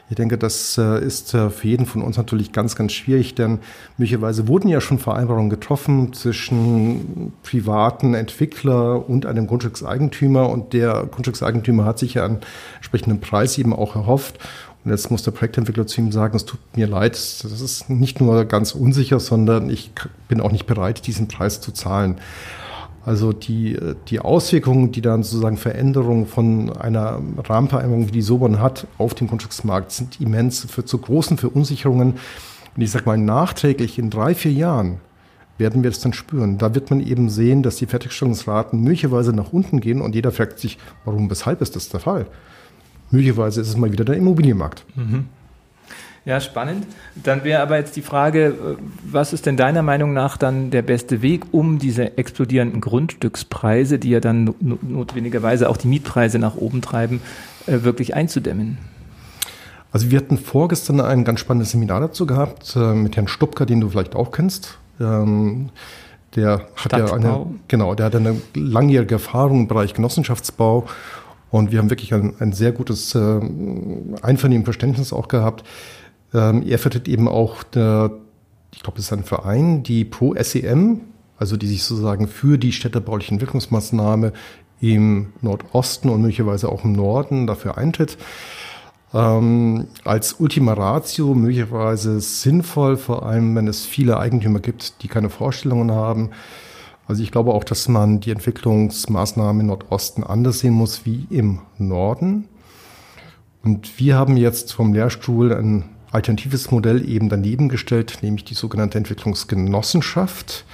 Ich 0.10 0.16
denke, 0.16 0.38
das 0.38 0.78
äh, 0.78 1.04
ist 1.04 1.34
äh, 1.34 1.50
für 1.50 1.68
jeden 1.68 1.86
von 1.86 2.02
uns 2.02 2.16
natürlich 2.16 2.54
ganz, 2.54 2.78
ganz 2.78 2.94
schwierig, 2.94 3.36
denn 3.36 3.60
möglicherweise 3.98 4.48
wurden 4.48 4.70
ja 4.70 4.80
schon 4.80 5.00
Vereinbarungen 5.00 5.50
getroffen 5.50 6.14
zwischen 6.14 7.34
privaten 7.44 8.14
Entwickler 8.14 9.10
und 9.10 9.26
einem 9.26 9.48
Grundstückseigentümer 9.48 10.50
und 10.50 10.72
der 10.72 11.08
Grundstückseigentümer 11.12 11.84
hat 11.84 12.00
sich 12.00 12.14
ja 12.14 12.24
einen 12.24 12.40
entsprechenden 12.78 13.20
Preis 13.20 13.58
eben 13.58 13.74
auch 13.74 13.96
erhofft. 13.96 14.40
Und 14.86 14.92
jetzt 14.92 15.12
muss 15.12 15.24
der 15.24 15.32
Projektentwickler 15.32 15.86
zu 15.86 16.00
ihm 16.00 16.14
sagen, 16.14 16.38
es 16.38 16.46
tut 16.46 16.62
mir 16.78 16.88
leid, 16.88 17.14
das 17.14 17.44
ist 17.44 17.90
nicht 17.90 18.22
nur 18.22 18.46
ganz 18.46 18.72
unsicher, 18.72 19.20
sondern 19.20 19.70
ich 19.70 19.92
bin 20.30 20.40
auch 20.40 20.54
nicht 20.54 20.68
bereit, 20.68 21.06
diesen 21.06 21.28
Preis 21.28 21.60
zu 21.60 21.74
zahlen. 21.74 22.22
Also 23.08 23.32
die, 23.32 23.80
die 24.10 24.20
Auswirkungen, 24.20 24.92
die 24.92 25.00
dann 25.00 25.24
sozusagen 25.24 25.56
Veränderungen 25.56 26.28
von 26.28 26.76
einer 26.76 27.22
Rahmenvereinbarung 27.38 28.10
wie 28.10 28.12
die 28.12 28.22
Sobon 28.22 28.60
hat 28.60 28.86
auf 28.98 29.14
den 29.14 29.30
Grundstücksmarkt, 29.30 29.94
sind 29.94 30.20
immens 30.20 30.68
für 30.70 30.84
zu 30.84 30.98
großen 30.98 31.38
Verunsicherungen. 31.38 32.16
Und 32.76 32.82
ich 32.82 32.92
sage 32.92 33.06
mal, 33.06 33.18
nachträglich 33.18 33.98
in 33.98 34.10
drei, 34.10 34.36
vier 34.36 34.52
Jahren 34.52 34.98
werden 35.58 35.84
wir 35.84 35.90
das 35.90 36.02
dann 36.02 36.12
spüren. 36.12 36.58
Da 36.58 36.76
wird 36.76 36.90
man 36.90 37.00
eben 37.00 37.30
sehen, 37.30 37.64
dass 37.64 37.78
die 37.78 37.86
Fertigstellungsraten 37.86 38.82
möglicherweise 38.82 39.32
nach 39.32 39.54
unten 39.54 39.80
gehen 39.80 40.02
und 40.02 40.14
jeder 40.14 40.34
fragt 40.34 40.60
sich, 40.60 40.78
warum, 41.06 41.30
weshalb 41.30 41.62
ist 41.62 41.78
das 41.78 41.88
der 41.88 42.02
Fall? 42.02 42.26
möglicherweise 43.12 43.62
ist 43.62 43.70
es 43.70 43.78
mal 43.78 43.92
wieder 43.92 44.06
der 44.06 44.16
Immobilienmarkt. 44.16 44.86
Mhm. 44.96 45.26
Ja, 46.28 46.42
spannend. 46.42 46.86
Dann 47.16 47.46
wäre 47.46 47.62
aber 47.62 47.78
jetzt 47.78 47.96
die 47.96 48.02
Frage, 48.02 48.78
was 49.10 49.32
ist 49.32 49.46
denn 49.46 49.56
deiner 49.56 49.82
Meinung 49.82 50.12
nach 50.12 50.36
dann 50.36 50.72
der 50.72 50.82
beste 50.82 51.22
Weg, 51.22 51.46
um 51.54 51.80
diese 51.80 52.18
explodierenden 52.18 52.82
Grundstückspreise, 52.82 53.98
die 53.98 54.10
ja 54.10 54.20
dann 54.20 54.54
notwendigerweise 54.60 55.70
auch 55.70 55.78
die 55.78 55.88
Mietpreise 55.88 56.38
nach 56.38 56.58
oben 56.58 56.82
treiben, 56.82 57.22
äh, 57.66 57.84
wirklich 57.84 58.14
einzudämmen? 58.14 58.78
Also 59.94 60.12
wir 60.12 60.18
hatten 60.20 60.38
vorgestern 60.38 61.00
ein 61.00 61.24
ganz 61.24 61.40
spannendes 61.40 61.72
Seminar 61.72 62.02
dazu 62.02 62.26
gehabt 62.26 62.76
äh, 62.76 62.94
mit 62.94 63.16
Herrn 63.16 63.30
Stupka, 63.30 63.64
den 63.64 63.80
du 63.80 63.88
vielleicht 63.88 64.14
auch 64.14 64.34
kennst. 64.34 64.80
Ähm, 65.00 65.70
der 66.36 66.68
hat 66.76 66.92
ja 66.92 67.14
eine, 67.14 67.46
genau, 67.70 67.96
der 67.96 68.08
hat 68.08 68.16
eine 68.18 68.36
langjährige 68.54 69.16
Erfahrung 69.16 69.62
im 69.62 69.68
Bereich 69.70 69.94
Genossenschaftsbau 69.94 70.88
und 71.52 71.72
wir 71.72 71.80
haben 71.80 71.90
wirklich 71.90 72.14
ein, 72.14 72.34
ein 72.40 72.52
sehr 72.52 72.74
gutes 72.74 73.16
äh, 73.16 73.40
Einvernehmen, 74.22 74.66
Verständnis 74.66 75.14
auch 75.14 75.30
gehabt. 75.30 75.64
Ähm, 76.34 76.64
er 76.68 76.80
vertritt 76.80 77.08
eben 77.08 77.28
auch, 77.28 77.64
der, 77.64 78.12
ich 78.74 78.84
glaube, 78.84 79.00
es 79.00 79.06
ist 79.06 79.14
ein 79.14 79.24
Verein, 79.24 79.84
die 79.84 80.06
Pro 80.06 80.36
SEM, 80.40 81.02
also 81.38 81.58
die 81.58 81.68
sich 81.68 81.84
sozusagen 81.84 82.28
für 82.28 82.58
die 82.58 82.72
städtebauliche 82.72 83.32
Entwicklungsmaßnahme 83.32 84.34
im 84.80 85.34
Nordosten 85.42 86.10
und 86.10 86.22
möglicherweise 86.22 86.70
auch 86.70 86.84
im 86.84 86.94
Norden 86.94 87.48
dafür 87.48 87.78
eintritt. 87.78 88.18
Ähm, 89.14 89.88
als 90.04 90.34
Ultima 90.40 90.74
Ratio 90.74 91.34
möglicherweise 91.34 92.20
sinnvoll, 92.20 92.98
vor 92.98 93.26
allem 93.26 93.56
wenn 93.56 93.68
es 93.68 93.86
viele 93.86 94.20
Eigentümer 94.20 94.60
gibt, 94.60 95.02
die 95.02 95.08
keine 95.08 95.30
Vorstellungen 95.30 95.92
haben, 95.92 96.32
also 97.08 97.24
ich 97.24 97.32
glaube 97.32 97.54
auch, 97.54 97.64
dass 97.64 97.88
man 97.88 98.20
die 98.20 98.32
Entwicklungsmaßnahmen 98.32 99.62
im 99.62 99.68
Nordosten 99.68 100.24
anders 100.24 100.60
sehen 100.60 100.74
muss 100.74 101.06
wie 101.06 101.26
im 101.30 101.62
Norden. 101.78 102.50
Und 103.64 103.98
wir 103.98 104.16
haben 104.16 104.36
jetzt 104.36 104.74
vom 104.74 104.94
Lehrstuhl 104.94 105.54
ein 105.54 105.86
alternatives 106.18 106.72
Modell 106.72 107.08
eben 107.08 107.30
daneben 107.30 107.70
gestellt, 107.70 108.18
nämlich 108.22 108.44
die 108.44 108.56
sogenannte 108.56 108.98
Entwicklungsgenossenschaft, 108.98 110.66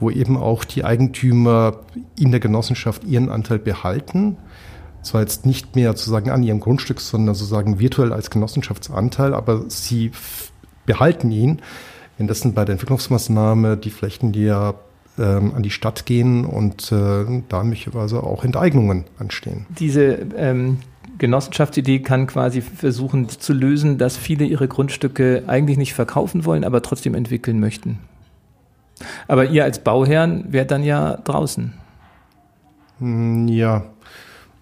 wo 0.00 0.10
eben 0.10 0.36
auch 0.36 0.64
die 0.64 0.84
Eigentümer 0.84 1.80
in 2.18 2.32
der 2.32 2.40
Genossenschaft 2.40 3.04
ihren 3.04 3.28
Anteil 3.28 3.60
behalten. 3.60 4.36
Zwar 5.02 5.20
jetzt 5.20 5.46
nicht 5.46 5.76
mehr 5.76 5.90
sozusagen 5.92 6.30
an 6.30 6.42
ihrem 6.42 6.60
Grundstück, 6.60 7.00
sondern 7.00 7.34
sozusagen 7.34 7.78
virtuell 7.78 8.12
als 8.12 8.30
Genossenschaftsanteil, 8.30 9.34
aber 9.34 9.64
sie 9.68 10.10
behalten 10.84 11.30
ihn. 11.30 11.62
Das 12.18 12.42
bei 12.42 12.64
der 12.64 12.74
Entwicklungsmaßnahme 12.74 13.76
die 13.76 13.90
Flächen, 13.90 14.30
die 14.30 14.44
ja 14.44 14.74
ähm, 15.18 15.54
an 15.54 15.62
die 15.62 15.70
Stadt 15.70 16.06
gehen 16.06 16.44
und 16.44 16.92
äh, 16.92 17.42
da 17.48 17.64
möglicherweise 17.64 18.22
auch 18.22 18.44
Enteignungen 18.44 19.04
anstehen. 19.18 19.66
Diese 19.70 20.18
ähm, 20.36 20.78
Genossenschaftsidee 21.18 22.00
kann 22.00 22.26
quasi 22.26 22.60
versuchen 22.60 23.28
zu 23.28 23.52
lösen, 23.52 23.98
dass 23.98 24.16
viele 24.16 24.44
ihre 24.44 24.68
Grundstücke 24.68 25.44
eigentlich 25.46 25.78
nicht 25.78 25.94
verkaufen 25.94 26.44
wollen, 26.44 26.64
aber 26.64 26.82
trotzdem 26.82 27.14
entwickeln 27.14 27.60
möchten. 27.60 27.98
Aber 29.28 29.46
ihr 29.46 29.64
als 29.64 29.82
Bauherrn 29.82 30.52
wärt 30.52 30.70
dann 30.70 30.82
ja 30.82 31.16
draußen. 31.16 31.74
Hm, 32.98 33.48
ja, 33.48 33.84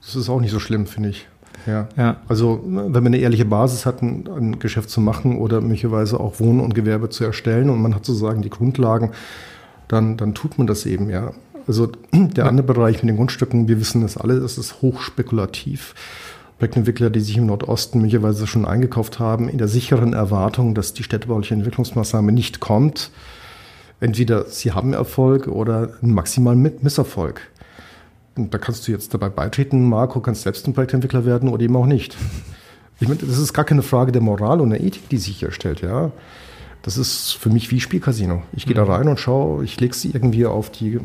das 0.00 0.16
ist 0.16 0.28
auch 0.28 0.40
nicht 0.40 0.50
so 0.50 0.60
schlimm, 0.60 0.86
finde 0.86 1.10
ich. 1.10 1.28
Ja. 1.66 1.88
ja. 1.96 2.16
Also, 2.28 2.62
wenn 2.64 2.92
man 2.92 3.06
eine 3.06 3.18
ehrliche 3.18 3.44
Basis 3.44 3.84
hat, 3.84 4.02
ein, 4.02 4.28
ein, 4.28 4.58
Geschäft 4.58 4.90
zu 4.90 5.00
machen 5.00 5.38
oder 5.38 5.60
möglicherweise 5.60 6.18
auch 6.18 6.40
Wohnen 6.40 6.60
und 6.60 6.74
Gewerbe 6.74 7.10
zu 7.10 7.24
erstellen 7.24 7.70
und 7.70 7.82
man 7.82 7.94
hat 7.94 8.06
sozusagen 8.06 8.42
die 8.42 8.50
Grundlagen, 8.50 9.10
dann, 9.88 10.16
dann 10.16 10.34
tut 10.34 10.56
man 10.58 10.66
das 10.66 10.86
eben, 10.86 11.10
ja. 11.10 11.32
Also, 11.66 11.92
der 12.12 12.46
andere 12.46 12.66
Bereich 12.66 13.02
mit 13.02 13.10
den 13.10 13.16
Grundstücken, 13.16 13.68
wir 13.68 13.78
wissen 13.78 14.00
das 14.00 14.16
alle, 14.16 14.40
das 14.40 14.58
ist 14.58 14.80
hochspekulativ. 14.80 15.94
Projektentwickler, 16.60 17.08
die 17.08 17.20
sich 17.20 17.38
im 17.38 17.46
Nordosten 17.46 18.02
möglicherweise 18.02 18.46
schon 18.46 18.66
eingekauft 18.66 19.18
haben, 19.18 19.48
in 19.48 19.56
der 19.56 19.66
sicheren 19.66 20.12
Erwartung, 20.12 20.74
dass 20.74 20.92
die 20.92 21.02
städtebauliche 21.02 21.54
Entwicklungsmaßnahme 21.54 22.32
nicht 22.32 22.60
kommt. 22.60 23.10
Entweder 23.98 24.44
sie 24.44 24.72
haben 24.72 24.92
Erfolg 24.92 25.48
oder 25.48 25.94
einen 26.02 26.12
maximalen 26.12 26.60
Misserfolg. 26.82 27.40
Und 28.36 28.52
da 28.52 28.58
kannst 28.58 28.86
du 28.86 28.92
jetzt 28.92 29.14
dabei 29.14 29.30
beitreten, 29.30 29.88
Marco, 29.88 30.20
kannst 30.20 30.42
selbst 30.42 30.66
ein 30.66 30.74
Projektentwickler 30.74 31.24
werden 31.24 31.48
oder 31.48 31.62
eben 31.62 31.76
auch 31.76 31.86
nicht. 31.86 32.14
Ich 33.00 33.08
meine, 33.08 33.20
das 33.20 33.38
ist 33.38 33.54
gar 33.54 33.64
keine 33.64 33.82
Frage 33.82 34.12
der 34.12 34.20
Moral 34.20 34.60
und 34.60 34.68
der 34.68 34.82
Ethik, 34.82 35.08
die 35.08 35.16
sich 35.16 35.38
hier 35.38 35.52
stellt, 35.52 35.80
ja. 35.80 36.12
Das 36.82 36.96
ist 36.96 37.32
für 37.32 37.50
mich 37.50 37.70
wie 37.70 37.78
Spielcasino. 37.78 38.42
Ich 38.52 38.64
gehe 38.64 38.74
da 38.74 38.84
mhm. 38.84 38.90
rein 38.90 39.08
und 39.08 39.20
schaue, 39.20 39.64
ich 39.64 39.78
lege 39.80 39.94
sie 39.94 40.10
irgendwie 40.12 40.46
auf 40.46 40.70
die 40.70 40.98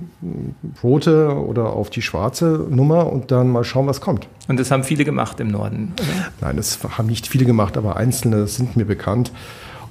rote 0.81 1.35
oder 1.35 1.73
auf 1.73 1.89
die 1.89 2.01
schwarze 2.01 2.65
Nummer 2.69 3.11
und 3.11 3.31
dann 3.31 3.49
mal 3.49 3.63
schauen, 3.63 3.87
was 3.87 3.99
kommt. 3.99 4.27
Und 4.47 4.59
das 4.59 4.71
haben 4.71 4.83
viele 4.83 5.03
gemacht 5.03 5.39
im 5.39 5.49
Norden, 5.49 5.93
oder? 5.99 6.31
Nein, 6.41 6.57
das 6.57 6.79
haben 6.97 7.07
nicht 7.07 7.27
viele 7.27 7.45
gemacht, 7.45 7.77
aber 7.77 7.97
einzelne 7.97 8.47
sind 8.47 8.77
mir 8.77 8.85
bekannt. 8.85 9.31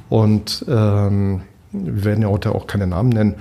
Und 0.08 0.64
ähm, 0.68 1.42
wir 1.72 2.04
werden 2.04 2.22
ja 2.22 2.28
heute 2.28 2.54
auch 2.54 2.66
keine 2.66 2.86
Namen 2.86 3.10
nennen. 3.10 3.34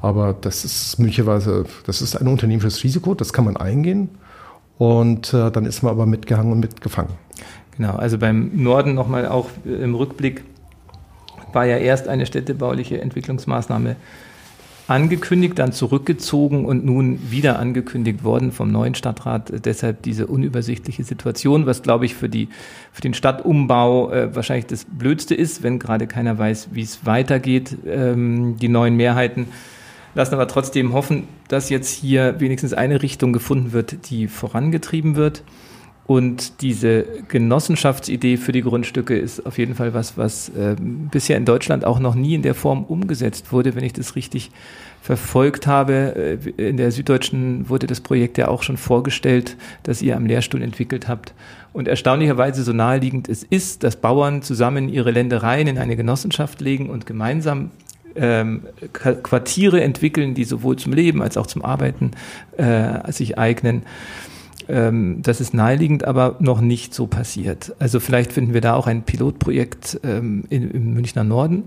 Aber 0.00 0.32
das 0.40 0.64
ist 0.64 0.98
möglicherweise, 0.98 1.64
das 1.84 2.02
ist 2.02 2.16
ein 2.16 2.28
unternehmerisches 2.28 2.84
Risiko, 2.84 3.14
das 3.14 3.32
kann 3.32 3.44
man 3.44 3.56
eingehen. 3.56 4.10
Und 4.78 5.34
äh, 5.34 5.50
dann 5.50 5.64
ist 5.64 5.82
man 5.82 5.90
aber 5.90 6.06
mitgehangen 6.06 6.52
und 6.52 6.60
mitgefangen. 6.60 7.10
Genau, 7.76 7.96
also 7.96 8.18
beim 8.18 8.62
Norden 8.62 8.94
nochmal 8.94 9.26
auch 9.26 9.48
im 9.64 9.94
Rückblick 9.96 10.44
war 11.52 11.66
ja 11.66 11.76
erst 11.76 12.08
eine 12.08 12.26
städtebauliche 12.26 13.00
Entwicklungsmaßnahme 13.00 13.96
angekündigt, 14.88 15.58
dann 15.58 15.72
zurückgezogen 15.72 16.64
und 16.64 16.84
nun 16.84 17.30
wieder 17.30 17.58
angekündigt 17.58 18.24
worden 18.24 18.52
vom 18.52 18.72
neuen 18.72 18.94
Stadtrat. 18.94 19.52
Deshalb 19.66 20.02
diese 20.02 20.26
unübersichtliche 20.26 21.04
Situation, 21.04 21.66
was 21.66 21.82
glaube 21.82 22.06
ich 22.06 22.14
für, 22.14 22.30
die, 22.30 22.48
für 22.92 23.02
den 23.02 23.12
Stadtumbau 23.12 24.10
äh, 24.10 24.34
wahrscheinlich 24.34 24.66
das 24.66 24.86
Blödste 24.86 25.34
ist, 25.34 25.62
wenn 25.62 25.78
gerade 25.78 26.06
keiner 26.06 26.38
weiß, 26.38 26.68
wie 26.72 26.80
es 26.80 27.04
weitergeht. 27.04 27.76
Ähm, 27.86 28.56
die 28.58 28.68
neuen 28.68 28.96
Mehrheiten 28.96 29.48
lassen 30.14 30.34
aber 30.34 30.48
trotzdem 30.48 30.94
hoffen, 30.94 31.28
dass 31.48 31.68
jetzt 31.68 31.90
hier 31.90 32.40
wenigstens 32.40 32.72
eine 32.72 33.02
Richtung 33.02 33.34
gefunden 33.34 33.72
wird, 33.72 34.08
die 34.08 34.26
vorangetrieben 34.26 35.16
wird. 35.16 35.42
Und 36.08 36.62
diese 36.62 37.04
Genossenschaftsidee 37.28 38.38
für 38.38 38.52
die 38.52 38.62
Grundstücke 38.62 39.14
ist 39.14 39.44
auf 39.44 39.58
jeden 39.58 39.74
Fall 39.74 39.92
was, 39.92 40.16
was 40.16 40.48
äh, 40.48 40.74
bisher 40.80 41.36
in 41.36 41.44
Deutschland 41.44 41.84
auch 41.84 41.98
noch 41.98 42.14
nie 42.14 42.34
in 42.34 42.40
der 42.40 42.54
Form 42.54 42.84
umgesetzt 42.84 43.52
wurde, 43.52 43.74
wenn 43.74 43.84
ich 43.84 43.92
das 43.92 44.16
richtig 44.16 44.50
verfolgt 45.02 45.66
habe. 45.66 46.38
Äh, 46.56 46.68
in 46.68 46.78
der 46.78 46.92
Süddeutschen 46.92 47.68
wurde 47.68 47.86
das 47.86 48.00
Projekt 48.00 48.38
ja 48.38 48.48
auch 48.48 48.62
schon 48.62 48.78
vorgestellt, 48.78 49.58
das 49.82 50.00
ihr 50.00 50.16
am 50.16 50.24
Lehrstuhl 50.24 50.62
entwickelt 50.62 51.08
habt. 51.08 51.34
Und 51.74 51.88
erstaunlicherweise 51.88 52.62
so 52.62 52.72
naheliegend 52.72 53.28
es 53.28 53.42
ist, 53.42 53.84
dass 53.84 53.96
Bauern 53.96 54.40
zusammen 54.40 54.88
ihre 54.88 55.10
Ländereien 55.10 55.68
in 55.68 55.76
eine 55.76 55.94
Genossenschaft 55.94 56.62
legen 56.62 56.88
und 56.88 57.04
gemeinsam 57.04 57.70
ähm, 58.16 58.62
Quartiere 58.94 59.82
entwickeln, 59.82 60.32
die 60.32 60.44
sowohl 60.44 60.76
zum 60.76 60.94
Leben 60.94 61.20
als 61.20 61.36
auch 61.36 61.46
zum 61.46 61.62
Arbeiten 61.62 62.12
äh, 62.56 63.12
sich 63.12 63.36
eignen. 63.36 63.82
Ähm, 64.68 65.22
das 65.22 65.40
ist 65.40 65.54
naheliegend, 65.54 66.04
aber 66.04 66.36
noch 66.40 66.60
nicht 66.60 66.94
so 66.94 67.06
passiert. 67.06 67.74
Also 67.78 68.00
vielleicht 68.00 68.32
finden 68.32 68.54
wir 68.54 68.60
da 68.60 68.74
auch 68.74 68.86
ein 68.86 69.02
Pilotprojekt 69.02 70.00
ähm, 70.04 70.44
in, 70.50 70.70
im 70.70 70.94
Münchner 70.94 71.24
Norden 71.24 71.64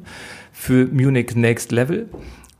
für 0.51 0.87
Munich 0.87 1.35
Next 1.35 1.71
Level. 1.71 2.09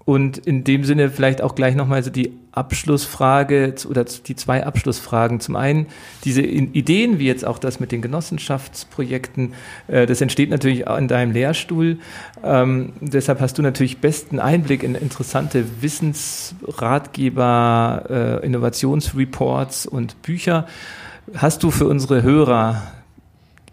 Und 0.05 0.37
in 0.37 0.63
dem 0.63 0.83
Sinne 0.83 1.09
vielleicht 1.09 1.41
auch 1.41 1.55
gleich 1.55 1.75
nochmal 1.75 2.03
so 2.03 2.09
die 2.09 2.33
Abschlussfrage 2.51 3.75
oder 3.87 4.03
die 4.03 4.35
zwei 4.35 4.65
Abschlussfragen. 4.65 5.39
Zum 5.39 5.55
einen 5.55 5.85
diese 6.25 6.41
Ideen, 6.41 7.19
wie 7.19 7.27
jetzt 7.27 7.45
auch 7.45 7.59
das 7.59 7.79
mit 7.79 7.91
den 7.91 8.01
Genossenschaftsprojekten, 8.01 9.53
äh, 9.87 10.07
das 10.07 10.21
entsteht 10.21 10.49
natürlich 10.49 10.87
auch 10.87 10.97
in 10.97 11.07
deinem 11.07 11.31
Lehrstuhl. 11.31 11.99
Ähm, 12.43 12.93
deshalb 12.99 13.39
hast 13.41 13.57
du 13.57 13.61
natürlich 13.61 13.99
besten 13.99 14.39
Einblick 14.39 14.83
in 14.83 14.95
interessante 14.95 15.65
Wissensratgeber, 15.81 18.05
äh, 18.09 18.45
Innovationsreports 18.45 19.85
und 19.85 20.21
Bücher. 20.23 20.67
Hast 21.35 21.63
du 21.63 21.71
für 21.71 21.87
unsere 21.87 22.23
Hörer 22.23 22.81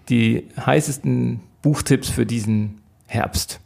die 0.09 0.45
heißesten 0.65 1.41
Buchtipps 1.63 2.09
für 2.11 2.27
diesen 2.27 2.79
Herbst? 3.07 3.61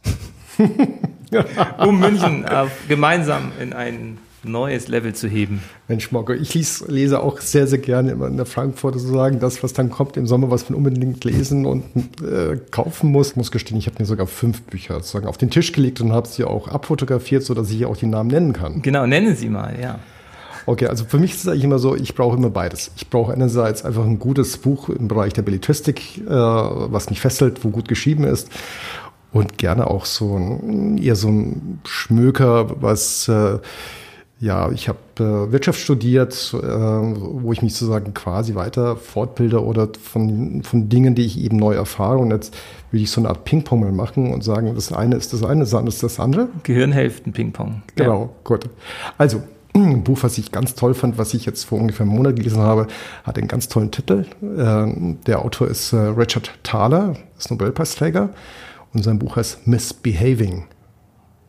um 1.77 1.99
München 1.99 2.45
auf, 2.45 2.71
gemeinsam 2.87 3.51
in 3.59 3.73
ein 3.73 4.17
neues 4.45 4.87
Level 4.87 5.13
zu 5.13 5.27
heben. 5.27 5.61
Mensch, 5.87 6.11
Marco, 6.11 6.33
ich 6.33 6.53
lies, 6.53 6.85
lese 6.87 7.21
auch 7.21 7.39
sehr, 7.39 7.67
sehr 7.67 7.79
gerne 7.79 8.11
immer 8.11 8.27
in 8.27 8.37
der 8.37 8.45
Frankfurter 8.45 8.99
sozusagen 8.99 9.39
das, 9.39 9.63
was 9.63 9.73
dann 9.73 9.89
kommt 9.89 10.17
im 10.17 10.27
Sommer, 10.27 10.51
was 10.51 10.69
man 10.69 10.77
unbedingt 10.77 11.23
lesen 11.23 11.65
und 11.65 11.83
äh, 12.21 12.57
kaufen 12.71 13.11
muss. 13.11 13.31
Ich 13.31 13.35
muss 13.35 13.51
gestehen, 13.51 13.77
ich 13.77 13.87
habe 13.87 13.97
mir 13.99 14.05
sogar 14.05 14.27
fünf 14.27 14.61
Bücher 14.63 14.95
sozusagen 14.95 15.27
auf 15.27 15.37
den 15.37 15.49
Tisch 15.49 15.71
gelegt 15.71 16.01
und 16.01 16.11
habe 16.11 16.27
sie 16.27 16.43
auch 16.43 16.67
abfotografiert, 16.67 17.43
sodass 17.43 17.71
ich 17.71 17.85
auch 17.85 17.97
die 17.97 18.07
Namen 18.07 18.29
nennen 18.29 18.53
kann. 18.53 18.81
Genau, 18.81 19.05
nennen 19.05 19.35
Sie 19.35 19.49
mal, 19.49 19.75
ja. 19.81 19.99
Okay, 20.65 20.87
also 20.87 21.03
für 21.03 21.17
mich 21.17 21.31
ist 21.31 21.41
es 21.41 21.47
eigentlich 21.49 21.65
immer 21.65 21.79
so, 21.79 21.93
ich 21.93 22.15
brauche 22.15 22.37
immer 22.37 22.49
beides. 22.49 22.91
Ich 22.95 23.09
brauche 23.09 23.33
einerseits 23.33 23.83
einfach 23.83 24.05
ein 24.05 24.17
gutes 24.17 24.57
Buch 24.57 24.87
im 24.87 25.09
Bereich 25.09 25.33
der 25.33 25.41
Belletristik, 25.41 26.21
äh, 26.25 26.29
was 26.29 27.09
mich 27.09 27.19
fesselt, 27.19 27.65
wo 27.65 27.69
gut 27.69 27.89
geschrieben 27.89 28.23
ist 28.23 28.49
und 29.33 29.57
gerne 29.57 29.87
auch 29.87 30.05
so 30.05 30.37
ein, 30.37 30.97
eher 30.97 31.15
so 31.15 31.27
ein 31.29 31.81
Schmöker, 31.85 32.81
was 32.81 33.27
äh, 33.27 33.59
ja, 34.39 34.69
ich 34.71 34.89
habe 34.89 34.99
äh, 35.19 35.51
Wirtschaft 35.53 35.79
studiert, 35.79 36.53
äh, 36.53 36.59
wo 36.61 37.53
ich 37.53 37.61
mich 37.61 37.75
sozusagen 37.75 38.13
quasi 38.13 38.55
weiter 38.55 38.97
fortbilde 38.97 39.63
oder 39.63 39.87
von, 40.01 40.63
von 40.63 40.89
Dingen, 40.89 41.15
die 41.15 41.25
ich 41.25 41.39
eben 41.39 41.55
neu 41.55 41.73
erfahre. 41.75 42.17
Und 42.17 42.31
jetzt 42.31 42.53
würde 42.91 43.03
ich 43.03 43.09
so 43.09 43.21
eine 43.21 43.29
Art 43.29 43.45
Ping-Pong 43.45 43.79
mal 43.79 43.93
machen 43.93 44.33
und 44.33 44.43
sagen, 44.43 44.75
das 44.75 44.91
eine 44.91 45.15
ist 45.15 45.31
das 45.31 45.43
eine, 45.43 45.61
das 45.61 45.73
andere 45.73 45.95
ist 45.95 46.03
das 46.03 46.19
andere. 46.19 46.49
Gehirnhälften-Ping-Pong. 46.63 47.83
Genau, 47.95 48.21
ja. 48.21 48.29
gut. 48.43 48.69
Also, 49.17 49.43
ein 49.75 50.03
Buch, 50.03 50.19
was 50.21 50.37
ich 50.37 50.51
ganz 50.51 50.75
toll 50.75 50.93
fand, 50.93 51.17
was 51.17 51.33
ich 51.33 51.45
jetzt 51.45 51.63
vor 51.63 51.79
ungefähr 51.79 52.05
einem 52.05 52.15
Monat 52.15 52.35
gelesen 52.35 52.59
habe, 52.59 52.87
hat 53.23 53.37
einen 53.37 53.47
ganz 53.47 53.69
tollen 53.69 53.91
Titel. 53.91 54.25
Äh, 54.41 55.15
der 55.25 55.39
Autor 55.39 55.69
ist 55.69 55.93
äh, 55.93 55.97
Richard 55.97 56.51
Thaler, 56.63 57.15
ist 57.37 57.49
Nobelpreisträger. 57.49 58.29
Und 58.93 59.03
sein 59.03 59.19
Buch 59.19 59.35
heißt 59.35 59.67
Misbehaving. 59.67 60.65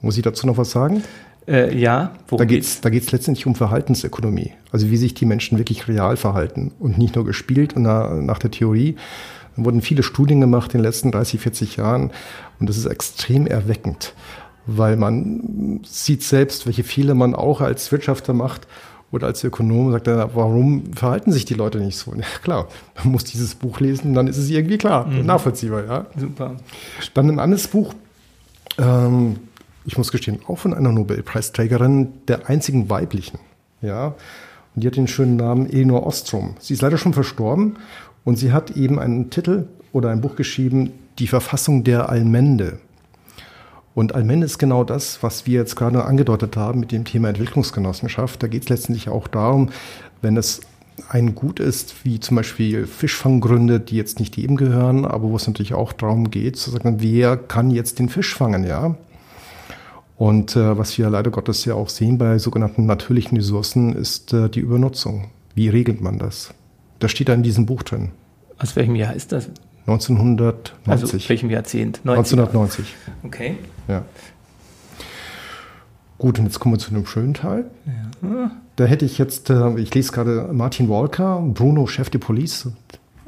Muss 0.00 0.16
ich 0.16 0.22
dazu 0.22 0.46
noch 0.46 0.56
was 0.56 0.70
sagen? 0.70 1.02
Äh, 1.46 1.76
ja, 1.76 2.14
worum 2.28 2.38
da 2.38 2.44
geht 2.46 2.62
es 2.62 2.80
da 2.80 2.88
geht's 2.88 3.12
letztendlich 3.12 3.46
um 3.46 3.54
Verhaltensökonomie. 3.54 4.52
Also 4.72 4.90
wie 4.90 4.96
sich 4.96 5.14
die 5.14 5.26
Menschen 5.26 5.58
wirklich 5.58 5.88
real 5.88 6.16
verhalten 6.16 6.72
und 6.78 6.96
nicht 6.96 7.16
nur 7.16 7.24
gespielt 7.24 7.74
und 7.74 7.82
nach, 7.82 8.14
nach 8.14 8.38
der 8.38 8.50
Theorie. 8.50 8.96
Da 9.56 9.64
wurden 9.64 9.82
viele 9.82 10.02
Studien 10.02 10.40
gemacht 10.40 10.72
in 10.72 10.78
den 10.78 10.84
letzten 10.84 11.10
30, 11.12 11.40
40 11.40 11.76
Jahren 11.76 12.12
und 12.60 12.68
das 12.68 12.78
ist 12.78 12.86
extrem 12.86 13.46
erweckend, 13.46 14.14
weil 14.66 14.96
man 14.96 15.80
sieht 15.84 16.22
selbst, 16.22 16.66
welche 16.66 16.82
Fehler 16.82 17.14
man 17.14 17.34
auch 17.34 17.60
als 17.60 17.92
Wirtschafter 17.92 18.32
macht 18.32 18.66
oder 19.14 19.28
als 19.28 19.44
Ökonom 19.44 19.92
sagt 19.92 20.08
er, 20.08 20.34
warum 20.34 20.92
verhalten 20.92 21.30
sich 21.30 21.44
die 21.44 21.54
Leute 21.54 21.78
nicht 21.78 21.96
so? 21.96 22.12
Ja, 22.14 22.24
klar, 22.42 22.68
man 22.96 23.12
muss 23.12 23.22
dieses 23.22 23.54
Buch 23.54 23.78
lesen, 23.78 24.12
dann 24.12 24.26
ist 24.26 24.36
es 24.36 24.50
irgendwie 24.50 24.76
klar, 24.76 25.06
mhm. 25.06 25.24
nachvollziehbar. 25.24 25.84
Ja? 25.86 26.06
Super. 26.16 26.56
Dann 27.14 27.30
ein 27.30 27.38
anderes 27.38 27.68
Buch, 27.68 27.94
ähm, 28.76 29.36
ich 29.84 29.96
muss 29.96 30.10
gestehen, 30.10 30.40
auch 30.48 30.58
von 30.58 30.74
einer 30.74 30.90
Nobelpreisträgerin, 30.90 32.08
der 32.26 32.48
einzigen 32.48 32.90
weiblichen. 32.90 33.38
Ja? 33.82 34.14
Und 34.74 34.82
die 34.82 34.88
hat 34.88 34.96
den 34.96 35.06
schönen 35.06 35.36
Namen 35.36 35.66
Elinor 35.70 36.04
Ostrom. 36.04 36.56
Sie 36.58 36.74
ist 36.74 36.82
leider 36.82 36.98
schon 36.98 37.14
verstorben 37.14 37.76
und 38.24 38.36
sie 38.36 38.52
hat 38.52 38.72
eben 38.72 38.98
einen 38.98 39.30
Titel 39.30 39.66
oder 39.92 40.10
ein 40.10 40.20
Buch 40.20 40.34
geschrieben, 40.34 40.92
Die 41.20 41.28
Verfassung 41.28 41.84
der 41.84 42.08
Allmende. 42.08 42.80
Und 43.94 44.14
Allmende 44.14 44.46
ist 44.46 44.58
genau 44.58 44.82
das, 44.82 45.22
was 45.22 45.46
wir 45.46 45.60
jetzt 45.60 45.76
gerade 45.76 46.04
angedeutet 46.04 46.56
haben 46.56 46.80
mit 46.80 46.90
dem 46.90 47.04
Thema 47.04 47.28
Entwicklungsgenossenschaft. 47.28 48.42
Da 48.42 48.48
geht 48.48 48.64
es 48.64 48.68
letztendlich 48.68 49.08
auch 49.08 49.28
darum, 49.28 49.70
wenn 50.20 50.36
es 50.36 50.62
ein 51.08 51.34
Gut 51.34 51.60
ist, 51.60 52.04
wie 52.04 52.20
zum 52.20 52.36
Beispiel 52.36 52.86
Fischfanggründe, 52.86 53.80
die 53.80 53.96
jetzt 53.96 54.20
nicht 54.20 54.36
jedem 54.36 54.56
gehören, 54.56 55.04
aber 55.04 55.28
wo 55.28 55.36
es 55.36 55.46
natürlich 55.46 55.74
auch 55.74 55.92
darum 55.92 56.30
geht, 56.30 56.56
zu 56.56 56.70
sagen, 56.70 56.96
wer 57.00 57.36
kann 57.36 57.70
jetzt 57.70 57.98
den 57.98 58.08
Fisch 58.08 58.34
fangen, 58.34 58.64
ja? 58.64 58.96
Und 60.16 60.54
äh, 60.54 60.78
was 60.78 60.96
wir 60.96 61.10
leider 61.10 61.30
Gottes 61.30 61.64
ja 61.64 61.74
auch 61.74 61.88
sehen 61.88 62.18
bei 62.18 62.38
sogenannten 62.38 62.86
natürlichen 62.86 63.36
Ressourcen, 63.36 63.94
ist 63.94 64.32
äh, 64.32 64.48
die 64.48 64.60
Übernutzung. 64.60 65.30
Wie 65.54 65.68
regelt 65.68 66.00
man 66.00 66.18
das? 66.18 66.54
Das 67.00 67.10
steht 67.10 67.28
da 67.28 67.34
in 67.34 67.42
diesem 67.42 67.66
Buch 67.66 67.82
drin. 67.82 68.12
Aus 68.58 68.76
welchem 68.76 68.94
Jahr 68.94 69.14
ist 69.14 69.32
das? 69.32 69.50
1990. 69.86 70.74
Also 70.86 71.28
welchem 71.28 71.50
Jahrzehnt? 71.50 72.00
1990. 72.04 72.94
Okay. 73.22 73.56
Ja. 73.88 74.02
Gut, 76.18 76.38
und 76.38 76.46
jetzt 76.46 76.58
kommen 76.58 76.74
wir 76.74 76.78
zu 76.78 76.90
einem 76.90 77.06
schönen 77.06 77.34
Teil. 77.34 77.66
Ja. 78.22 78.50
Da 78.76 78.84
hätte 78.84 79.04
ich 79.04 79.18
jetzt, 79.18 79.50
äh, 79.50 79.78
ich 79.78 79.94
lese 79.94 80.12
gerade 80.12 80.48
Martin 80.52 80.88
Walker, 80.88 81.42
Bruno, 81.42 81.86
Chef 81.86 82.10
de 82.10 82.20
Police. 82.20 82.68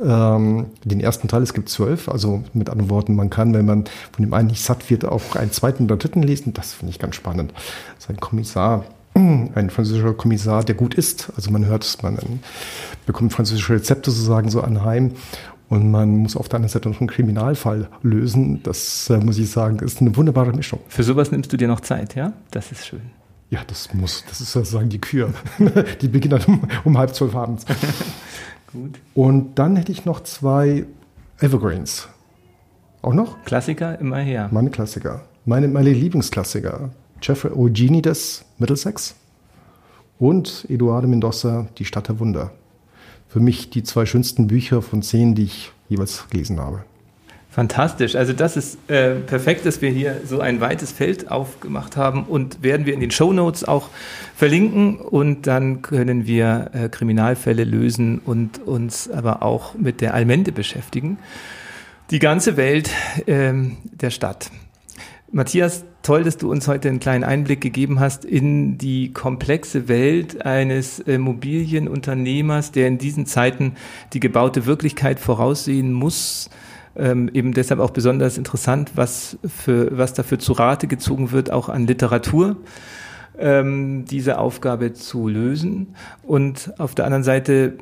Ähm, 0.02 0.66
den 0.84 1.00
ersten 1.00 1.26
Teil, 1.28 1.42
es 1.42 1.54
gibt 1.54 1.68
zwölf, 1.68 2.08
also 2.08 2.44
mit 2.52 2.68
anderen 2.68 2.90
Worten, 2.90 3.14
man 3.14 3.30
kann, 3.30 3.54
wenn 3.54 3.64
man 3.64 3.84
von 4.12 4.24
dem 4.24 4.34
einen 4.34 4.48
nicht 4.48 4.62
satt 4.62 4.90
wird, 4.90 5.06
auch 5.06 5.36
einen 5.36 5.52
zweiten 5.52 5.84
oder 5.84 5.96
dritten 5.96 6.22
lesen. 6.22 6.52
Das 6.52 6.74
finde 6.74 6.90
ich 6.90 6.98
ganz 6.98 7.14
spannend. 7.16 7.54
Sein 7.98 8.18
Kommissar, 8.18 8.84
ein 9.14 9.70
französischer 9.70 10.12
Kommissar, 10.12 10.64
der 10.64 10.74
gut 10.74 10.94
ist. 10.94 11.32
Also 11.36 11.50
man 11.50 11.64
hört, 11.64 11.98
man 12.02 12.18
bekommt 13.06 13.32
französische 13.32 13.74
Rezepte 13.74 14.10
sozusagen 14.10 14.50
so 14.50 14.60
anheim 14.60 15.12
und 15.68 15.90
man 15.90 16.16
muss 16.18 16.36
auf 16.36 16.48
der 16.48 16.58
anderen 16.58 16.72
Seite 16.72 16.88
noch 16.88 17.00
einen 17.00 17.08
Kriminalfall 17.08 17.88
lösen. 18.02 18.62
Das 18.62 19.10
äh, 19.10 19.18
muss 19.18 19.38
ich 19.38 19.50
sagen, 19.50 19.78
ist 19.80 20.00
eine 20.00 20.16
wunderbare 20.16 20.52
Mischung. 20.52 20.80
Für 20.88 21.02
sowas 21.02 21.32
nimmst 21.32 21.52
du 21.52 21.56
dir 21.56 21.68
noch 21.68 21.80
Zeit, 21.80 22.14
ja? 22.14 22.32
Das 22.50 22.70
ist 22.70 22.86
schön. 22.86 23.02
Ja, 23.50 23.60
das 23.66 23.92
muss, 23.94 24.24
das 24.28 24.40
ist 24.40 24.52
sozusagen 24.52 24.88
die 24.88 25.00
Kür. 25.00 25.32
die 26.00 26.08
beginnt 26.08 26.34
dann 26.34 26.44
um, 26.44 26.68
um 26.84 26.98
halb 26.98 27.14
zwölf 27.14 27.34
abends. 27.34 27.64
Gut. 28.72 28.98
Und 29.14 29.58
dann 29.58 29.76
hätte 29.76 29.92
ich 29.92 30.04
noch 30.04 30.22
zwei 30.22 30.86
Evergreens. 31.40 32.08
Auch 33.02 33.14
noch? 33.14 33.42
Klassiker 33.44 33.98
immer 33.98 34.18
her. 34.18 34.48
Meine 34.52 34.70
Klassiker. 34.70 35.22
Meine, 35.44 35.68
meine 35.68 35.92
Lieblingsklassiker. 35.92 36.90
Jeffrey 37.22 37.52
Eugenides, 37.52 38.44
Middlesex. 38.58 39.14
Und 40.18 40.66
Eduardo 40.68 41.06
Mendoza, 41.08 41.68
Die 41.78 41.84
Stadt 41.84 42.08
der 42.08 42.18
Wunder 42.18 42.52
für 43.28 43.40
mich 43.40 43.70
die 43.70 43.82
zwei 43.82 44.06
schönsten 44.06 44.46
Bücher 44.46 44.82
von 44.82 45.02
zehn, 45.02 45.34
die 45.34 45.44
ich 45.44 45.72
jeweils 45.88 46.26
gelesen 46.30 46.60
habe. 46.60 46.84
Fantastisch. 47.56 48.16
Also 48.16 48.34
das 48.34 48.58
ist 48.58 48.78
äh, 48.90 49.14
perfekt, 49.14 49.64
dass 49.64 49.80
wir 49.80 49.88
hier 49.88 50.20
so 50.26 50.40
ein 50.40 50.60
weites 50.60 50.92
Feld 50.92 51.30
aufgemacht 51.30 51.96
haben 51.96 52.24
und 52.24 52.62
werden 52.62 52.84
wir 52.84 52.92
in 52.92 53.00
den 53.00 53.10
Show 53.10 53.32
Notes 53.32 53.64
auch 53.64 53.88
verlinken 54.34 54.98
und 54.98 55.46
dann 55.46 55.80
können 55.80 56.26
wir 56.26 56.70
äh, 56.74 56.88
Kriminalfälle 56.90 57.64
lösen 57.64 58.18
und 58.18 58.58
uns 58.58 59.10
aber 59.10 59.42
auch 59.42 59.72
mit 59.72 60.02
der 60.02 60.12
Almende 60.12 60.52
beschäftigen. 60.52 61.16
Die 62.10 62.18
ganze 62.18 62.58
Welt 62.58 62.90
äh, 63.24 63.54
der 63.84 64.10
Stadt. 64.10 64.50
Matthias, 65.36 65.84
toll, 66.00 66.24
dass 66.24 66.38
du 66.38 66.50
uns 66.50 66.66
heute 66.66 66.88
einen 66.88 66.98
kleinen 66.98 67.22
Einblick 67.22 67.60
gegeben 67.60 68.00
hast 68.00 68.24
in 68.24 68.78
die 68.78 69.12
komplexe 69.12 69.86
Welt 69.86 70.46
eines 70.46 70.98
Immobilienunternehmers, 70.98 72.72
der 72.72 72.88
in 72.88 72.96
diesen 72.96 73.26
Zeiten 73.26 73.74
die 74.14 74.20
gebaute 74.20 74.64
Wirklichkeit 74.64 75.20
voraussehen 75.20 75.92
muss. 75.92 76.48
Ähm, 76.96 77.28
eben 77.34 77.52
deshalb 77.52 77.80
auch 77.80 77.90
besonders 77.90 78.38
interessant, 78.38 78.92
was, 78.94 79.36
für, 79.46 79.98
was 79.98 80.14
dafür 80.14 80.38
zu 80.38 80.54
Rate 80.54 80.86
gezogen 80.86 81.32
wird, 81.32 81.50
auch 81.52 81.68
an 81.68 81.86
Literatur, 81.86 82.56
ähm, 83.38 84.06
diese 84.06 84.38
Aufgabe 84.38 84.94
zu 84.94 85.28
lösen. 85.28 85.96
Und 86.22 86.72
auf 86.78 86.94
der 86.94 87.04
anderen 87.04 87.24
Seite 87.24 87.76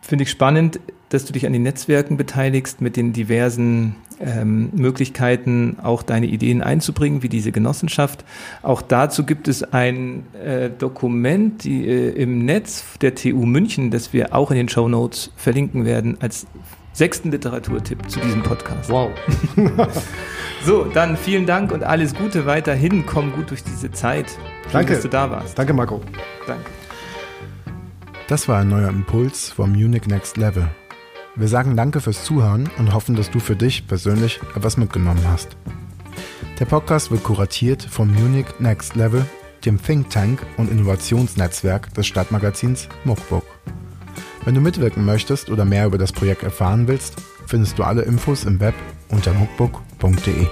finde 0.00 0.24
ich 0.24 0.30
spannend, 0.30 0.80
dass 1.10 1.24
du 1.24 1.32
dich 1.32 1.46
an 1.46 1.52
den 1.52 1.62
Netzwerken 1.62 2.16
beteiligst 2.16 2.80
mit 2.80 2.96
den 2.96 3.12
diversen 3.12 3.94
ähm, 4.20 4.70
Möglichkeiten, 4.74 5.76
auch 5.82 6.02
deine 6.02 6.26
Ideen 6.26 6.62
einzubringen, 6.62 7.22
wie 7.22 7.28
diese 7.28 7.52
Genossenschaft. 7.52 8.24
Auch 8.62 8.82
dazu 8.82 9.24
gibt 9.24 9.48
es 9.48 9.62
ein 9.72 10.24
äh, 10.44 10.70
Dokument 10.70 11.64
die, 11.64 11.86
äh, 11.86 12.10
im 12.10 12.44
Netz 12.44 12.84
der 13.00 13.14
TU 13.14 13.46
München, 13.46 13.90
das 13.90 14.12
wir 14.12 14.34
auch 14.34 14.50
in 14.50 14.56
den 14.56 14.68
Show 14.68 14.88
Notes 14.88 15.32
verlinken 15.36 15.84
werden, 15.84 16.16
als 16.20 16.46
sechsten 16.92 17.30
Literaturtipp 17.30 18.10
zu 18.10 18.18
diesem 18.20 18.42
Podcast. 18.42 18.90
Wow. 18.90 19.10
so, 20.64 20.84
dann 20.84 21.16
vielen 21.16 21.46
Dank 21.46 21.70
und 21.72 21.84
alles 21.84 22.14
Gute 22.14 22.44
weiterhin. 22.44 23.06
Komm 23.06 23.32
gut 23.32 23.50
durch 23.50 23.62
diese 23.62 23.90
Zeit. 23.92 24.30
Schön, 24.30 24.72
Danke, 24.72 24.94
dass 24.94 25.02
du 25.02 25.08
da 25.08 25.30
warst. 25.30 25.56
Danke, 25.56 25.72
Marco. 25.72 26.00
Danke. 26.46 26.64
Das 28.26 28.48
war 28.48 28.60
ein 28.60 28.68
neuer 28.68 28.88
Impuls 28.88 29.48
vom 29.48 29.72
Munich 29.72 30.06
Next 30.06 30.36
Level. 30.36 30.68
Wir 31.38 31.46
sagen 31.46 31.76
danke 31.76 32.00
fürs 32.00 32.24
Zuhören 32.24 32.68
und 32.78 32.92
hoffen, 32.92 33.14
dass 33.14 33.30
du 33.30 33.38
für 33.38 33.54
dich 33.54 33.86
persönlich 33.86 34.40
etwas 34.56 34.76
mitgenommen 34.76 35.22
hast. 35.30 35.56
Der 36.58 36.64
Podcast 36.64 37.12
wird 37.12 37.22
kuratiert 37.22 37.80
vom 37.84 38.12
Munich 38.12 38.46
Next 38.58 38.96
Level, 38.96 39.24
dem 39.64 39.80
Think 39.80 40.10
Tank 40.10 40.44
und 40.56 40.68
Innovationsnetzwerk 40.68 41.94
des 41.94 42.08
Stadtmagazins 42.08 42.88
Muckbook. 43.04 43.44
Wenn 44.44 44.56
du 44.56 44.60
mitwirken 44.60 45.04
möchtest 45.04 45.48
oder 45.48 45.64
mehr 45.64 45.86
über 45.86 45.98
das 45.98 46.10
Projekt 46.10 46.42
erfahren 46.42 46.88
willst, 46.88 47.14
findest 47.46 47.78
du 47.78 47.84
alle 47.84 48.02
Infos 48.02 48.42
im 48.42 48.58
Web 48.58 48.74
unter 49.08 49.32
muckbook.de. 49.32 50.48